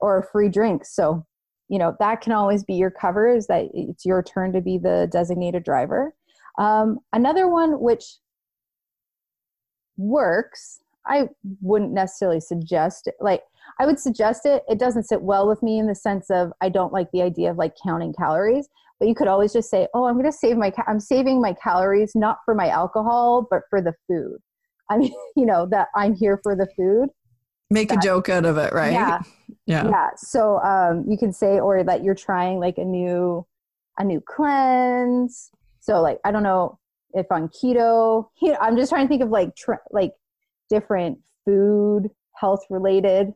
or 0.00 0.28
free 0.32 0.48
drink. 0.48 0.84
So 0.84 1.26
you 1.68 1.78
know 1.78 1.96
that 2.00 2.20
can 2.20 2.32
always 2.32 2.64
be 2.64 2.74
your 2.74 2.90
cover. 2.90 3.28
Is 3.28 3.46
that 3.46 3.68
it's 3.74 4.04
your 4.04 4.22
turn 4.22 4.52
to 4.52 4.60
be 4.60 4.78
the 4.78 5.08
designated 5.12 5.64
driver. 5.64 6.14
Um, 6.58 6.98
another 7.12 7.48
one 7.48 7.80
which 7.80 8.04
works. 9.96 10.80
I 11.06 11.28
wouldn't 11.62 11.92
necessarily 11.92 12.40
suggest 12.40 13.06
it. 13.06 13.14
Like 13.20 13.42
I 13.78 13.86
would 13.86 13.98
suggest 13.98 14.44
it. 14.44 14.62
It 14.68 14.78
doesn't 14.78 15.04
sit 15.04 15.22
well 15.22 15.48
with 15.48 15.62
me 15.62 15.78
in 15.78 15.86
the 15.86 15.94
sense 15.94 16.30
of 16.30 16.52
I 16.60 16.68
don't 16.68 16.92
like 16.92 17.10
the 17.12 17.22
idea 17.22 17.50
of 17.50 17.56
like 17.56 17.74
counting 17.82 18.12
calories 18.12 18.68
but 19.00 19.08
you 19.08 19.14
could 19.14 19.26
always 19.26 19.52
just 19.52 19.70
say 19.70 19.88
oh 19.94 20.04
i'm 20.04 20.14
going 20.14 20.30
to 20.30 20.32
save 20.32 20.56
my 20.56 20.70
ca- 20.70 20.84
i'm 20.86 21.00
saving 21.00 21.40
my 21.40 21.52
calories 21.54 22.12
not 22.14 22.38
for 22.44 22.54
my 22.54 22.68
alcohol 22.68 23.46
but 23.50 23.62
for 23.68 23.82
the 23.82 23.94
food 24.06 24.38
i 24.90 24.96
mean 24.96 25.12
you 25.36 25.46
know 25.46 25.66
that 25.66 25.88
i'm 25.96 26.14
here 26.14 26.38
for 26.44 26.54
the 26.54 26.68
food 26.76 27.08
make 27.70 27.88
that, 27.88 27.98
a 27.98 28.00
joke 28.00 28.28
out 28.28 28.44
of 28.44 28.58
it 28.58 28.72
right? 28.72 28.92
Yeah. 28.92 29.20
Yeah. 29.66 29.88
Yeah. 29.88 30.10
So 30.16 30.58
um, 30.60 31.04
you 31.08 31.18
can 31.18 31.32
say 31.32 31.60
or 31.60 31.84
that 31.84 32.02
you're 32.02 32.14
trying 32.14 32.58
like 32.58 32.78
a 32.78 32.84
new 32.84 33.46
a 33.98 34.04
new 34.04 34.20
cleanse. 34.20 35.50
So 35.80 36.00
like 36.00 36.18
i 36.24 36.30
don't 36.30 36.42
know 36.42 36.78
if 37.14 37.26
on 37.30 37.48
keto 37.48 38.28
you 38.42 38.52
know, 38.52 38.58
i'm 38.60 38.76
just 38.76 38.90
trying 38.90 39.04
to 39.04 39.08
think 39.08 39.22
of 39.22 39.30
like 39.30 39.54
tr- 39.56 39.84
like 39.90 40.12
different 40.68 41.18
food 41.44 42.10
health 42.36 42.64
related 42.70 43.32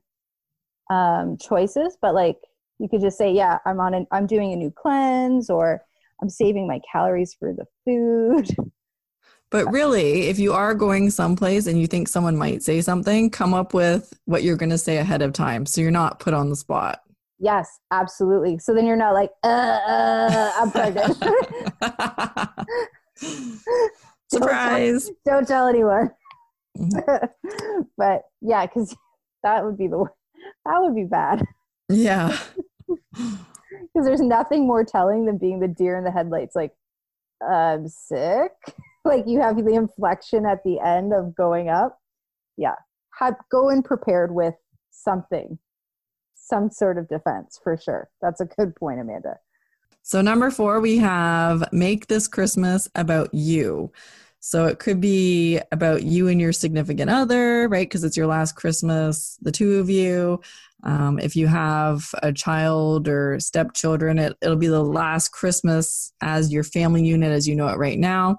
um 0.90 1.37
choices. 1.37 1.97
But 2.01 2.14
like 2.14 2.38
you 2.79 2.88
could 2.88 3.01
just 3.01 3.18
say 3.18 3.33
yeah 3.33 3.59
i'm 3.66 3.81
on 3.81 3.94
an 3.94 4.07
i'm 4.11 4.27
doing 4.27 4.53
a 4.53 4.57
new 4.57 4.70
cleanse 4.70 5.49
or 5.51 5.83
i'm 6.20 6.29
saving 6.29 6.66
my 6.66 6.81
calories 6.90 7.35
for 7.35 7.53
the 7.53 7.64
food 7.85 8.49
but 9.55 9.71
really 9.71 10.23
if 10.23 10.37
you 10.40 10.53
are 10.53 10.75
going 10.75 11.09
someplace 11.11 11.69
and 11.69 11.81
you 11.81 11.87
think 11.87 12.09
someone 12.09 12.37
might 12.37 12.61
say 12.61 12.81
something 12.81 13.31
come 13.31 13.55
up 13.55 13.73
with 13.73 14.12
what 14.25 14.43
you're 14.43 14.57
going 14.57 14.69
to 14.69 14.77
say 14.77 14.97
ahead 14.97 15.23
of 15.23 15.33
time 15.33 15.64
so 15.64 15.81
you're 15.81 15.93
not 15.93 16.19
put 16.19 16.35
on 16.35 16.51
the 16.51 16.57
spot. 16.57 17.03
Yes 17.38 17.79
absolutely. 17.93 18.59
So 18.59 18.75
then 18.75 18.85
you're 18.85 18.97
not 18.97 19.14
like 19.14 19.31
uh, 19.45 19.47
uh 19.47 20.53
i'm 20.57 20.73
pregnant. 20.73 21.17
Surprise 24.29 25.09
don't 25.25 25.25
tell, 25.25 25.37
don't 25.37 25.47
tell 25.47 25.69
anyone. 25.69 26.11
Mm-hmm. 26.77 27.83
but 27.97 28.23
yeah 28.40 28.67
because 28.67 28.97
that 29.45 29.64
would 29.64 29.79
be 29.79 29.87
the 29.87 30.05
that 30.67 30.79
would 30.81 30.97
be 30.97 31.05
bad. 31.05 31.45
Yeah. 31.88 32.37
Because 32.88 34.05
there's 34.05 34.21
nothing 34.21 34.67
more 34.67 34.85
telling 34.85 35.27
than 35.27 35.38
being 35.38 35.61
the 35.61 35.69
deer 35.69 35.97
in 35.97 36.03
the 36.03 36.11
headlights 36.11 36.57
like 36.57 36.73
i'm 37.49 37.87
sick 37.87 38.51
like 39.05 39.25
you 39.27 39.40
have 39.40 39.57
the 39.57 39.75
inflection 39.75 40.47
at 40.47 40.62
the 40.64 40.79
end 40.81 41.12
of 41.12 41.35
going 41.35 41.69
up 41.69 41.99
yeah 42.57 42.75
have, 43.19 43.35
go 43.51 43.69
in 43.69 43.83
prepared 43.83 44.35
with 44.35 44.55
something 44.90 45.59
some 46.35 46.71
sort 46.71 46.99
of 46.99 47.09
defense 47.09 47.59
for 47.62 47.77
sure 47.77 48.11
that's 48.21 48.40
a 48.40 48.47
good 48.47 48.75
point 48.77 49.01
amanda 49.01 49.38
so 50.03 50.21
number 50.21 50.51
four 50.51 50.81
we 50.81 50.99
have 50.99 51.64
make 51.73 52.07
this 52.07 52.29
christmas 52.29 52.88
about 52.95 53.33
you 53.33 53.90
so 54.47 54.67
it 54.67 54.79
could 54.79 55.01
be 55.01 55.59
about 55.73 56.03
you 56.03 56.29
and 56.29 56.38
your 56.38 56.53
significant 56.53 57.09
other, 57.09 57.67
right? 57.67 57.88
Because 57.88 58.05
it's 58.05 58.14
your 58.14 58.27
last 58.27 58.57
Christmas, 58.57 59.38
the 59.40 59.51
two 59.51 59.79
of 59.79 59.88
you. 59.88 60.38
Um, 60.83 61.19
if 61.19 61.35
you 61.35 61.47
have 61.47 62.11
a 62.23 62.31
child 62.31 63.09
or 63.09 63.40
stepchildren, 63.40 64.19
it, 64.19 64.37
it'll 64.43 64.57
be 64.57 64.67
the 64.67 64.85
last 64.85 65.31
Christmas 65.31 66.12
as 66.21 66.53
your 66.53 66.62
family 66.62 67.03
unit 67.03 67.33
as 67.33 67.49
you 67.49 67.57
know 67.57 67.69
it 67.69 67.79
right 67.79 67.99
now. 67.99 68.37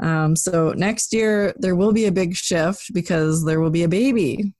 Um, 0.00 0.36
so 0.36 0.72
next 0.76 1.12
year, 1.12 1.54
there 1.58 1.76
will 1.76 1.92
be 1.92 2.06
a 2.06 2.12
big 2.12 2.34
shift 2.34 2.92
because 2.94 3.44
there 3.44 3.60
will 3.60 3.70
be 3.70 3.82
a 3.82 3.88
baby. 3.88 4.54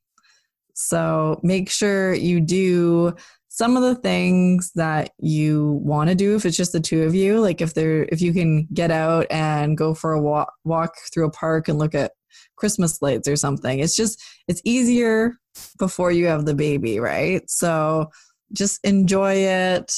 So 0.75 1.41
make 1.43 1.71
sure 1.71 2.15
you 2.15 2.41
do 2.41 3.15
some 3.49 3.77
of 3.77 3.83
the 3.83 3.97
things 3.97 4.71
that 4.77 5.11
you 5.19 5.81
want 5.83 6.09
to 6.09 6.15
do 6.15 6.37
if 6.37 6.47
it's 6.47 6.57
just 6.57 6.73
the 6.73 6.81
two 6.81 7.03
of 7.03 7.15
you. 7.15 7.41
Like 7.41 7.61
if 7.61 7.75
there 7.75 8.05
if 8.05 8.23
you 8.23 8.33
can 8.33 8.69
get 8.73 8.93
out 8.93 9.27
and 9.31 9.77
go 9.77 9.95
for 9.95 10.13
a 10.13 10.23
walk 10.23 10.53
walk 10.65 10.95
through 11.13 11.27
a 11.27 11.31
park 11.33 11.67
and 11.69 11.79
look 11.79 11.95
at 11.95 12.13
christmas 12.55 13.03
lights 13.03 13.27
or 13.27 13.35
something. 13.35 13.81
It's 13.81 13.97
just 13.97 14.23
it's 14.47 14.63
easier 14.65 15.39
before 15.79 16.13
you 16.13 16.27
have 16.27 16.45
the 16.45 16.55
baby 16.55 17.01
right? 17.01 17.43
So 17.51 18.11
just 18.53 18.79
enjoy 18.85 19.35
it 19.35 19.93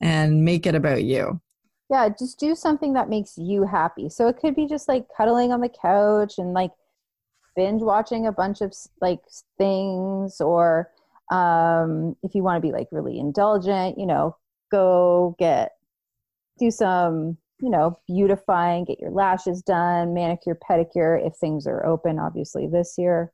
and 0.00 0.44
make 0.44 0.66
it 0.66 0.74
about 0.74 1.04
you 1.04 1.40
yeah 1.92 2.08
just 2.08 2.40
do 2.40 2.56
something 2.56 2.94
that 2.94 3.08
makes 3.08 3.38
you 3.38 3.64
happy 3.64 4.08
so 4.08 4.26
it 4.26 4.36
could 4.36 4.56
be 4.56 4.66
just 4.66 4.88
like 4.88 5.06
cuddling 5.16 5.52
on 5.52 5.60
the 5.60 5.68
couch 5.68 6.38
and 6.38 6.52
like 6.52 6.72
binge 7.54 7.82
watching 7.82 8.26
a 8.26 8.32
bunch 8.32 8.60
of 8.60 8.72
like 9.00 9.20
things 9.58 10.40
or 10.40 10.90
um, 11.32 12.14
if 12.22 12.34
you 12.34 12.42
want 12.42 12.62
to 12.62 12.66
be 12.66 12.72
like 12.72 12.88
really 12.90 13.18
indulgent, 13.18 13.98
you 13.98 14.06
know, 14.06 14.36
go 14.70 15.34
get 15.38 15.72
do 16.58 16.70
some, 16.70 17.38
you 17.60 17.70
know, 17.70 17.98
beautifying, 18.06 18.84
get 18.84 19.00
your 19.00 19.10
lashes 19.10 19.62
done, 19.62 20.12
manicure, 20.12 20.58
pedicure 20.68 21.26
if 21.26 21.34
things 21.36 21.66
are 21.66 21.84
open. 21.86 22.18
Obviously, 22.18 22.66
this 22.66 22.94
year 22.98 23.32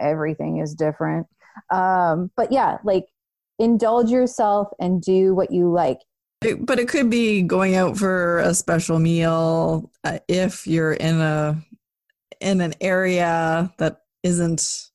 everything 0.00 0.58
is 0.58 0.74
different. 0.74 1.26
Um, 1.70 2.30
but 2.36 2.52
yeah, 2.52 2.78
like 2.84 3.06
indulge 3.58 4.10
yourself 4.10 4.68
and 4.78 5.02
do 5.02 5.34
what 5.34 5.50
you 5.50 5.70
like. 5.70 5.98
It, 6.44 6.66
but 6.66 6.78
it 6.78 6.88
could 6.88 7.10
be 7.10 7.42
going 7.42 7.74
out 7.76 7.96
for 7.96 8.38
a 8.38 8.54
special 8.54 8.98
meal 8.98 9.90
uh, 10.04 10.18
if 10.28 10.66
you're 10.66 10.94
in 10.94 11.20
a 11.20 11.62
in 12.40 12.60
an 12.60 12.74
area 12.80 13.72
that 13.78 14.02
isn't 14.22 14.90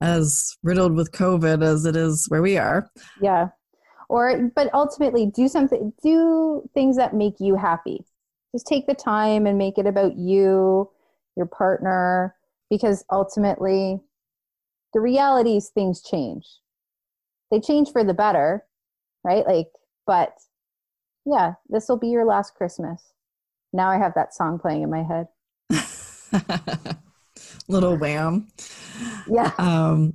as 0.00 0.56
riddled 0.62 0.94
with 0.94 1.12
COVID 1.12 1.62
as 1.62 1.84
it 1.84 1.96
is 1.96 2.26
where 2.28 2.42
we 2.42 2.58
are. 2.58 2.90
Yeah. 3.20 3.48
Or, 4.08 4.50
but 4.54 4.68
ultimately, 4.74 5.26
do 5.26 5.48
something, 5.48 5.92
do 6.02 6.68
things 6.74 6.96
that 6.96 7.14
make 7.14 7.34
you 7.38 7.56
happy. 7.56 8.04
Just 8.52 8.66
take 8.66 8.86
the 8.86 8.94
time 8.94 9.46
and 9.46 9.56
make 9.56 9.78
it 9.78 9.86
about 9.86 10.18
you, 10.18 10.90
your 11.36 11.46
partner, 11.46 12.34
because 12.68 13.04
ultimately, 13.10 14.00
the 14.92 15.00
reality 15.00 15.56
is 15.56 15.70
things 15.70 16.02
change. 16.02 16.46
They 17.50 17.60
change 17.60 17.90
for 17.90 18.04
the 18.04 18.12
better, 18.12 18.64
right? 19.24 19.46
Like, 19.46 19.68
but 20.06 20.34
yeah, 21.24 21.54
this 21.68 21.88
will 21.88 21.98
be 21.98 22.08
your 22.08 22.24
last 22.24 22.54
Christmas. 22.54 23.12
Now 23.72 23.88
I 23.88 23.98
have 23.98 24.14
that 24.14 24.34
song 24.34 24.58
playing 24.58 24.82
in 24.82 24.90
my 24.90 25.02
head. 25.02 25.28
Little 27.68 27.96
wham. 27.96 28.48
Yeah. 29.28 29.52
Um, 29.58 30.14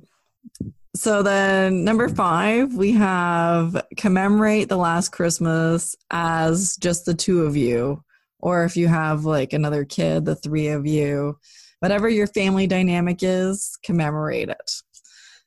so 0.94 1.22
then 1.22 1.84
number 1.84 2.08
five, 2.08 2.74
we 2.74 2.92
have 2.92 3.86
commemorate 3.96 4.68
the 4.68 4.76
last 4.76 5.10
Christmas 5.10 5.96
as 6.10 6.76
just 6.76 7.04
the 7.04 7.14
two 7.14 7.42
of 7.42 7.56
you, 7.56 8.02
or 8.40 8.64
if 8.64 8.76
you 8.76 8.88
have 8.88 9.24
like 9.24 9.52
another 9.52 9.84
kid, 9.84 10.24
the 10.24 10.34
three 10.34 10.68
of 10.68 10.86
you, 10.86 11.38
whatever 11.80 12.08
your 12.08 12.26
family 12.26 12.66
dynamic 12.66 13.18
is, 13.22 13.78
commemorate 13.82 14.48
it. 14.48 14.72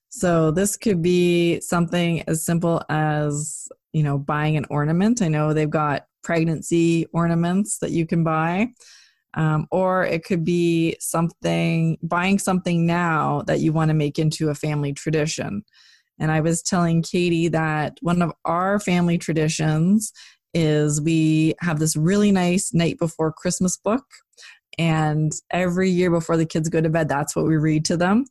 So 0.10 0.52
this 0.52 0.76
could 0.78 1.02
be 1.02 1.62
something 1.62 2.21
as 2.28 2.45
simple 2.45 2.82
as, 2.89 3.69
you 3.94 4.04
know, 4.04 4.18
buying 4.18 4.58
an 4.58 4.66
ornament. 4.70 5.22
I 5.22 5.28
know 5.28 5.54
they've 5.54 5.70
got 5.70 6.06
pregnancy 6.24 7.06
ornaments 7.14 7.80
that 7.80 7.92
you 7.92 8.06
can 8.06 8.24
buy. 8.24 8.68
Um, 9.34 9.68
or 9.72 10.04
it 10.04 10.26
could 10.26 10.44
be 10.44 10.98
something 11.00 11.98
buying 12.04 12.38
something 12.38 12.86
now 12.86 13.44
that 13.48 13.62
you 13.62 13.72
want 13.72 13.90
to 13.90 13.96
make 13.96 14.20
into 14.20 14.50
a 14.50 14.56
family 14.56 14.92
tradition 14.92 15.64
and 16.20 16.34
i 16.34 16.42
was 16.42 16.62
telling 16.62 17.02
katie 17.02 17.48
that 17.48 17.98
one 18.02 18.22
of 18.22 18.34
our 18.44 18.78
family 18.78 19.18
traditions 19.18 20.12
is 20.54 21.00
we 21.00 21.56
have 21.62 21.80
this 21.80 21.96
really 21.96 22.30
nice 22.30 22.74
night 22.74 23.00
before 23.00 23.32
christmas 23.32 23.78
book 23.78 24.04
and 24.78 25.32
every 25.50 25.90
year 25.90 26.12
before 26.12 26.36
the 26.36 26.46
kids 26.46 26.68
go 26.68 26.82
to 26.82 26.90
bed 26.90 27.08
that's 27.08 27.34
what 27.34 27.46
we 27.46 27.56
read 27.56 27.86
to 27.86 27.96
them 27.96 28.26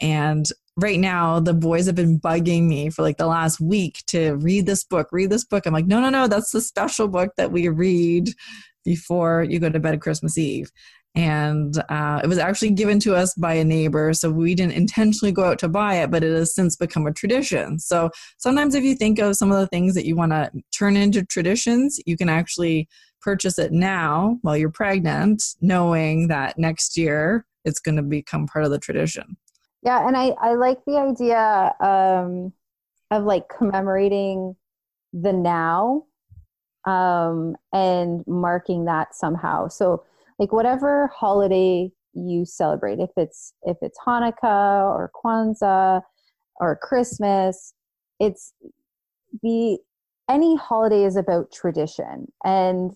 and 0.00 0.46
right 0.78 1.00
now 1.00 1.40
the 1.40 1.54
boys 1.54 1.86
have 1.86 1.94
been 1.94 2.20
bugging 2.20 2.64
me 2.64 2.90
for 2.90 3.02
like 3.02 3.16
the 3.16 3.26
last 3.26 3.60
week 3.60 4.02
to 4.06 4.36
read 4.36 4.66
this 4.66 4.84
book 4.84 5.08
read 5.10 5.30
this 5.30 5.44
book 5.44 5.66
i'm 5.66 5.72
like 5.72 5.86
no 5.86 6.00
no 6.00 6.10
no 6.10 6.26
that's 6.26 6.50
the 6.50 6.60
special 6.60 7.08
book 7.08 7.30
that 7.36 7.50
we 7.50 7.68
read 7.68 8.28
before 8.86 9.42
you 9.42 9.58
go 9.58 9.68
to 9.68 9.80
bed 9.80 10.00
Christmas 10.00 10.38
Eve. 10.38 10.70
And 11.14 11.82
uh, 11.88 12.20
it 12.22 12.26
was 12.26 12.38
actually 12.38 12.70
given 12.70 13.00
to 13.00 13.14
us 13.14 13.34
by 13.34 13.54
a 13.54 13.64
neighbor, 13.64 14.12
so 14.12 14.30
we 14.30 14.54
didn't 14.54 14.74
intentionally 14.74 15.32
go 15.32 15.44
out 15.44 15.58
to 15.60 15.68
buy 15.68 15.96
it, 15.96 16.10
but 16.10 16.22
it 16.22 16.32
has 16.32 16.54
since 16.54 16.76
become 16.76 17.06
a 17.06 17.12
tradition. 17.12 17.78
So 17.78 18.10
sometimes, 18.36 18.74
if 18.74 18.84
you 18.84 18.94
think 18.94 19.18
of 19.18 19.34
some 19.34 19.50
of 19.50 19.58
the 19.58 19.66
things 19.66 19.94
that 19.94 20.04
you 20.06 20.14
want 20.14 20.32
to 20.32 20.50
turn 20.72 20.94
into 20.94 21.24
traditions, 21.24 21.98
you 22.04 22.18
can 22.18 22.28
actually 22.28 22.86
purchase 23.22 23.58
it 23.58 23.72
now 23.72 24.38
while 24.42 24.58
you're 24.58 24.70
pregnant, 24.70 25.42
knowing 25.62 26.28
that 26.28 26.58
next 26.58 26.98
year 26.98 27.46
it's 27.64 27.80
going 27.80 27.96
to 27.96 28.02
become 28.02 28.46
part 28.46 28.66
of 28.66 28.70
the 28.70 28.78
tradition. 28.78 29.38
Yeah, 29.86 30.04
and 30.04 30.16
I, 30.16 30.30
I 30.40 30.54
like 30.54 30.84
the 30.84 30.96
idea 30.96 31.72
um, 31.78 32.52
of 33.12 33.22
like 33.22 33.48
commemorating 33.48 34.56
the 35.12 35.32
now 35.32 36.06
um, 36.86 37.54
and 37.72 38.24
marking 38.26 38.86
that 38.86 39.14
somehow. 39.14 39.68
So, 39.68 40.02
like 40.40 40.52
whatever 40.52 41.06
holiday 41.14 41.92
you 42.14 42.44
celebrate, 42.44 42.98
if 42.98 43.10
it's 43.16 43.54
if 43.62 43.76
it's 43.80 43.96
Hanukkah 44.04 44.82
or 44.92 45.12
Kwanzaa 45.24 46.02
or 46.56 46.76
Christmas, 46.82 47.72
it's 48.18 48.54
the 49.40 49.78
any 50.28 50.56
holiday 50.56 51.04
is 51.04 51.14
about 51.14 51.52
tradition 51.52 52.32
and 52.44 52.90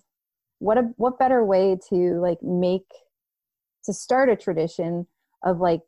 what 0.59 0.77
a 0.77 0.83
what 0.97 1.21
better 1.21 1.45
way 1.45 1.79
to 1.91 2.19
like 2.21 2.43
make 2.43 2.89
to 3.85 3.93
start 3.93 4.29
a 4.29 4.35
tradition 4.35 5.07
of 5.45 5.61
like 5.61 5.83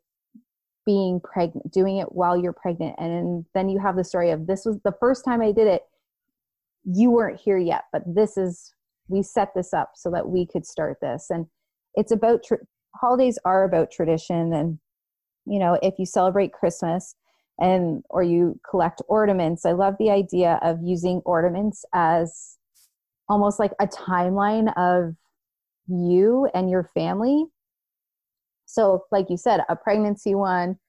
being 0.85 1.19
pregnant 1.21 1.71
doing 1.71 1.97
it 1.97 2.11
while 2.11 2.35
you're 2.35 2.53
pregnant 2.53 2.95
and 2.97 3.45
then 3.53 3.69
you 3.69 3.79
have 3.79 3.95
the 3.95 4.03
story 4.03 4.31
of 4.31 4.47
this 4.47 4.65
was 4.65 4.79
the 4.83 4.93
first 4.99 5.23
time 5.23 5.41
i 5.41 5.51
did 5.51 5.67
it 5.67 5.83
you 6.85 7.11
weren't 7.11 7.39
here 7.39 7.57
yet, 7.57 7.85
but 7.91 8.03
this 8.05 8.37
is, 8.37 8.73
we 9.07 9.23
set 9.23 9.53
this 9.55 9.73
up 9.73 9.91
so 9.95 10.11
that 10.11 10.27
we 10.27 10.45
could 10.45 10.65
start 10.65 10.97
this. 11.01 11.27
And 11.29 11.47
it's 11.95 12.11
about, 12.11 12.43
holidays 12.95 13.39
are 13.45 13.63
about 13.63 13.91
tradition. 13.91 14.53
And, 14.53 14.79
you 15.45 15.59
know, 15.59 15.79
if 15.81 15.95
you 15.97 16.05
celebrate 16.05 16.53
Christmas 16.53 17.15
and, 17.59 18.03
or 18.09 18.23
you 18.23 18.59
collect 18.69 19.01
ornaments, 19.07 19.65
I 19.65 19.71
love 19.71 19.95
the 19.99 20.09
idea 20.09 20.59
of 20.61 20.79
using 20.83 21.21
ornaments 21.25 21.85
as 21.93 22.57
almost 23.29 23.59
like 23.59 23.71
a 23.79 23.87
timeline 23.87 24.73
of 24.77 25.15
you 25.87 26.49
and 26.53 26.69
your 26.69 26.89
family. 26.93 27.45
So, 28.73 29.05
like 29.11 29.29
you 29.29 29.37
said, 29.37 29.61
a 29.69 29.75
pregnancy 29.75 30.33
one, 30.33 30.79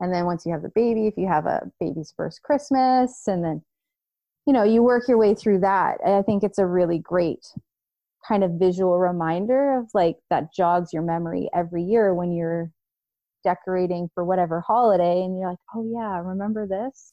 and 0.00 0.14
then 0.14 0.24
once 0.24 0.46
you 0.46 0.52
have 0.52 0.62
the 0.62 0.72
baby, 0.74 1.06
if 1.06 1.14
you 1.18 1.28
have 1.28 1.44
a 1.44 1.70
baby's 1.78 2.14
first 2.16 2.42
Christmas, 2.42 3.24
and 3.26 3.44
then 3.44 3.62
you 4.46 4.54
know 4.54 4.62
you 4.62 4.82
work 4.82 5.08
your 5.08 5.18
way 5.18 5.34
through 5.34 5.60
that. 5.60 5.98
I 6.06 6.22
think 6.22 6.42
it's 6.42 6.58
a 6.58 6.64
really 6.66 6.98
great 6.98 7.46
kind 8.26 8.44
of 8.44 8.52
visual 8.52 8.98
reminder 8.98 9.78
of 9.78 9.90
like 9.92 10.16
that 10.30 10.54
jogs 10.54 10.94
your 10.94 11.02
memory 11.02 11.50
every 11.54 11.82
year 11.82 12.14
when 12.14 12.32
you're 12.32 12.72
decorating 13.44 14.08
for 14.14 14.24
whatever 14.24 14.62
holiday 14.62 15.22
and 15.22 15.38
you're 15.38 15.50
like 15.50 15.58
oh 15.76 15.86
yeah 15.94 16.18
remember 16.18 16.66
this? 16.66 17.12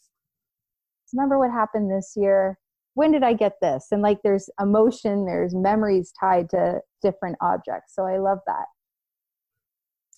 Remember 1.13 1.38
what 1.38 1.52
happened 1.52 1.91
this 1.91 2.13
year? 2.15 2.58
When 2.94 3.12
did 3.12 3.24
i 3.24 3.34
get 3.34 3.56
this? 3.62 3.88
And 3.91 4.02
like 4.02 4.20
there's 4.24 4.50
emotion 4.62 5.26
there's 5.26 5.54
memories 5.54 6.13
tied 6.17 6.50
to 6.52 6.80
different 7.02 7.36
objects. 7.41 7.94
So 7.96 8.06
i 8.06 8.17
love 8.17 8.39
that 8.48 8.67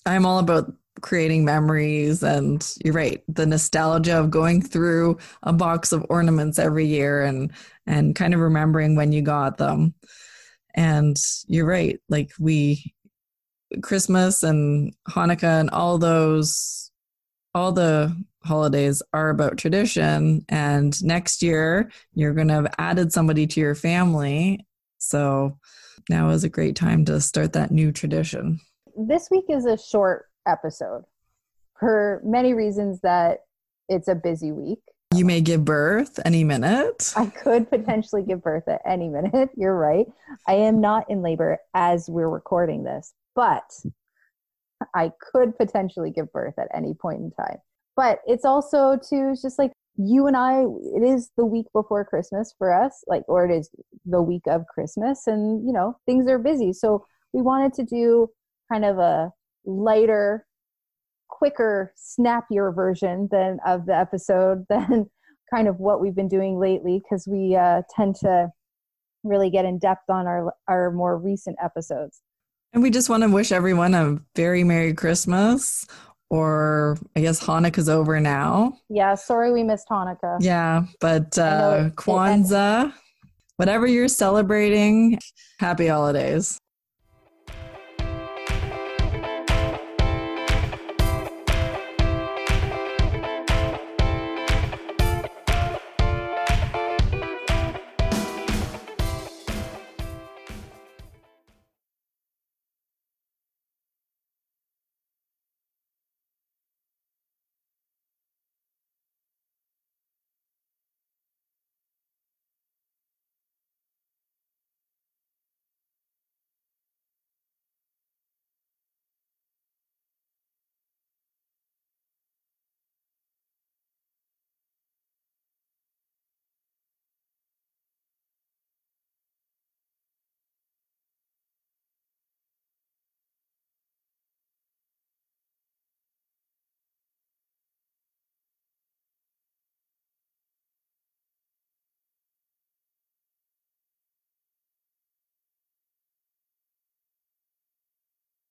i'm 0.06 0.26
all 0.26 0.39
about 0.39 0.72
creating 1.02 1.44
memories 1.44 2.24
and 2.24 2.76
you're 2.84 2.94
right 2.94 3.24
the 3.28 3.46
nostalgia 3.46 4.18
of 4.18 4.32
going 4.32 4.62
through 4.62 5.18
a 5.44 5.52
box 5.52 5.92
of 5.92 6.06
ornaments 6.10 6.58
every 6.58 6.86
year 6.86 7.24
and 7.24 7.52
and 7.86 8.16
kind 8.16 8.34
of 8.34 8.39
remembering 8.39 8.96
when 8.96 9.12
you 9.12 9.22
got 9.22 9.58
them. 9.58 9.94
And 10.76 11.18
you're 11.48 11.68
right 11.68 12.00
like 12.10 12.32
we 12.39 12.94
christmas 13.82 14.44
and 14.44 14.94
hanukkah 15.10 15.60
and 15.60 15.70
all 15.72 15.98
those 15.98 16.92
all 17.56 17.72
the 17.72 18.16
holidays 18.44 19.02
are 19.13 19.30
about 19.30 19.58
tradition 19.58 20.46
and 20.50 21.04
next 21.04 21.42
year 21.42 21.92
you're 22.13 22.34
going 22.34 22.48
to 22.48 22.54
have 22.54 22.74
added 22.78 23.12
somebody 23.12 23.48
to 23.48 23.60
your 23.60 23.76
family. 23.76 24.66
So 25.00 25.60
now 26.10 26.30
is 26.30 26.44
a 26.44 26.50
great 26.50 26.76
time 26.76 27.06
to 27.06 27.22
start 27.22 27.54
that 27.54 27.72
new 27.72 27.92
tradition 27.92 28.60
this 28.95 29.29
week 29.32 29.45
is 29.49 29.65
a 29.65 29.77
short 29.77 30.25
episode 30.47 31.03
for 31.79 32.21
many 32.23 32.53
reasons 32.53 32.99
that 33.01 33.39
it's 33.89 34.08
a 34.08 34.15
busy 34.15 34.51
week. 34.51 34.79
You 35.13 35.25
may 35.25 35.41
give 35.41 35.63
birth 35.63 36.19
any 36.25 36.43
minute. 36.43 37.13
I 37.15 37.27
could 37.27 37.69
potentially 37.69 38.23
give 38.23 38.41
birth 38.41 38.67
at 38.67 38.82
any 38.86 39.10
minute. 39.10 39.49
You're 39.58 39.77
right. 39.77 40.08
I 40.47 40.56
am 40.56 40.82
not 40.82 41.10
in 41.10 41.21
labor 41.21 41.60
as 41.73 42.10
we're 42.10 42.29
recording 42.29 42.84
this, 42.84 43.13
but 43.36 43.63
I 44.95 45.12
could 45.32 45.56
potentially 45.58 46.10
give 46.10 46.32
birth 46.32 46.56
at 46.58 46.67
any 46.73 46.93
point 46.93 47.19
in 47.19 47.32
time. 47.32 47.58
But 47.95 48.19
it's 48.25 48.45
also 48.45 48.97
to 49.10 49.36
just 49.39 49.60
like 49.60 49.71
you 49.97 50.25
and 50.25 50.36
I, 50.36 50.63
it 50.95 51.03
is 51.03 51.29
the 51.38 51.45
week 51.45 51.67
before 51.73 52.03
Christmas 52.06 52.53
for 52.58 52.73
us, 52.73 53.03
like, 53.06 53.23
or 53.27 53.45
it 53.45 53.56
is 53.56 53.69
the 54.06 54.21
week 54.21 54.47
of 54.47 54.65
Christmas, 54.67 55.27
and 55.27 55.63
you 55.65 55.71
know, 55.71 55.95
things 56.08 56.27
are 56.27 56.39
busy. 56.39 56.73
So 56.73 57.06
we 57.34 57.43
wanted 57.43 57.73
to 57.73 57.84
do 57.84 58.29
kind 58.74 58.86
of 58.86 58.98
a 58.98 59.32
lighter, 59.66 60.46
quicker, 61.30 61.94
snappier 61.96 62.72
version 62.72 63.28
than 63.32 63.60
of 63.66 63.86
the 63.86 63.96
episode 63.96 64.66
than 64.70 65.10
kind 65.54 65.68
of 65.68 65.80
what 65.80 66.02
we've 66.02 66.16
been 66.16 66.28
doing 66.28 66.60
lately 66.60 67.02
because 67.04 67.28
we 67.28 67.56
uh, 67.56 67.82
tend 67.96 68.16
to 68.16 68.50
really 69.24 69.50
get 69.50 69.64
in 69.66 69.80
depth 69.80 70.10
on 70.10 70.28
our 70.28 70.54
our 70.68 70.92
more 70.92 71.18
recent 71.18 71.56
episodes. 71.64 72.22
And 72.74 72.82
we 72.82 72.90
just 72.90 73.10
want 73.10 73.22
to 73.22 73.30
wish 73.30 73.52
everyone 73.52 73.94
a 73.94 74.18
very 74.36 74.64
Merry 74.64 74.94
Christmas, 74.96 75.86
or 76.32 76.98
I 77.16 77.22
guess 77.22 77.40
Hanukkah's 77.40 77.88
over 77.88 78.20
now. 78.20 78.80
Yeah, 78.90 79.14
sorry 79.14 79.54
we 79.54 79.62
missed 79.62 79.88
Hanukkah. 79.90 80.38
Yeah, 80.40 80.86
but 81.00 81.38
uh, 81.38 81.92
Kwanzaa, 81.92 82.92
whatever 83.58 83.86
you're 83.86 84.08
celebrating, 84.08 85.20
happy 85.60 85.86
holidays. 85.86 86.60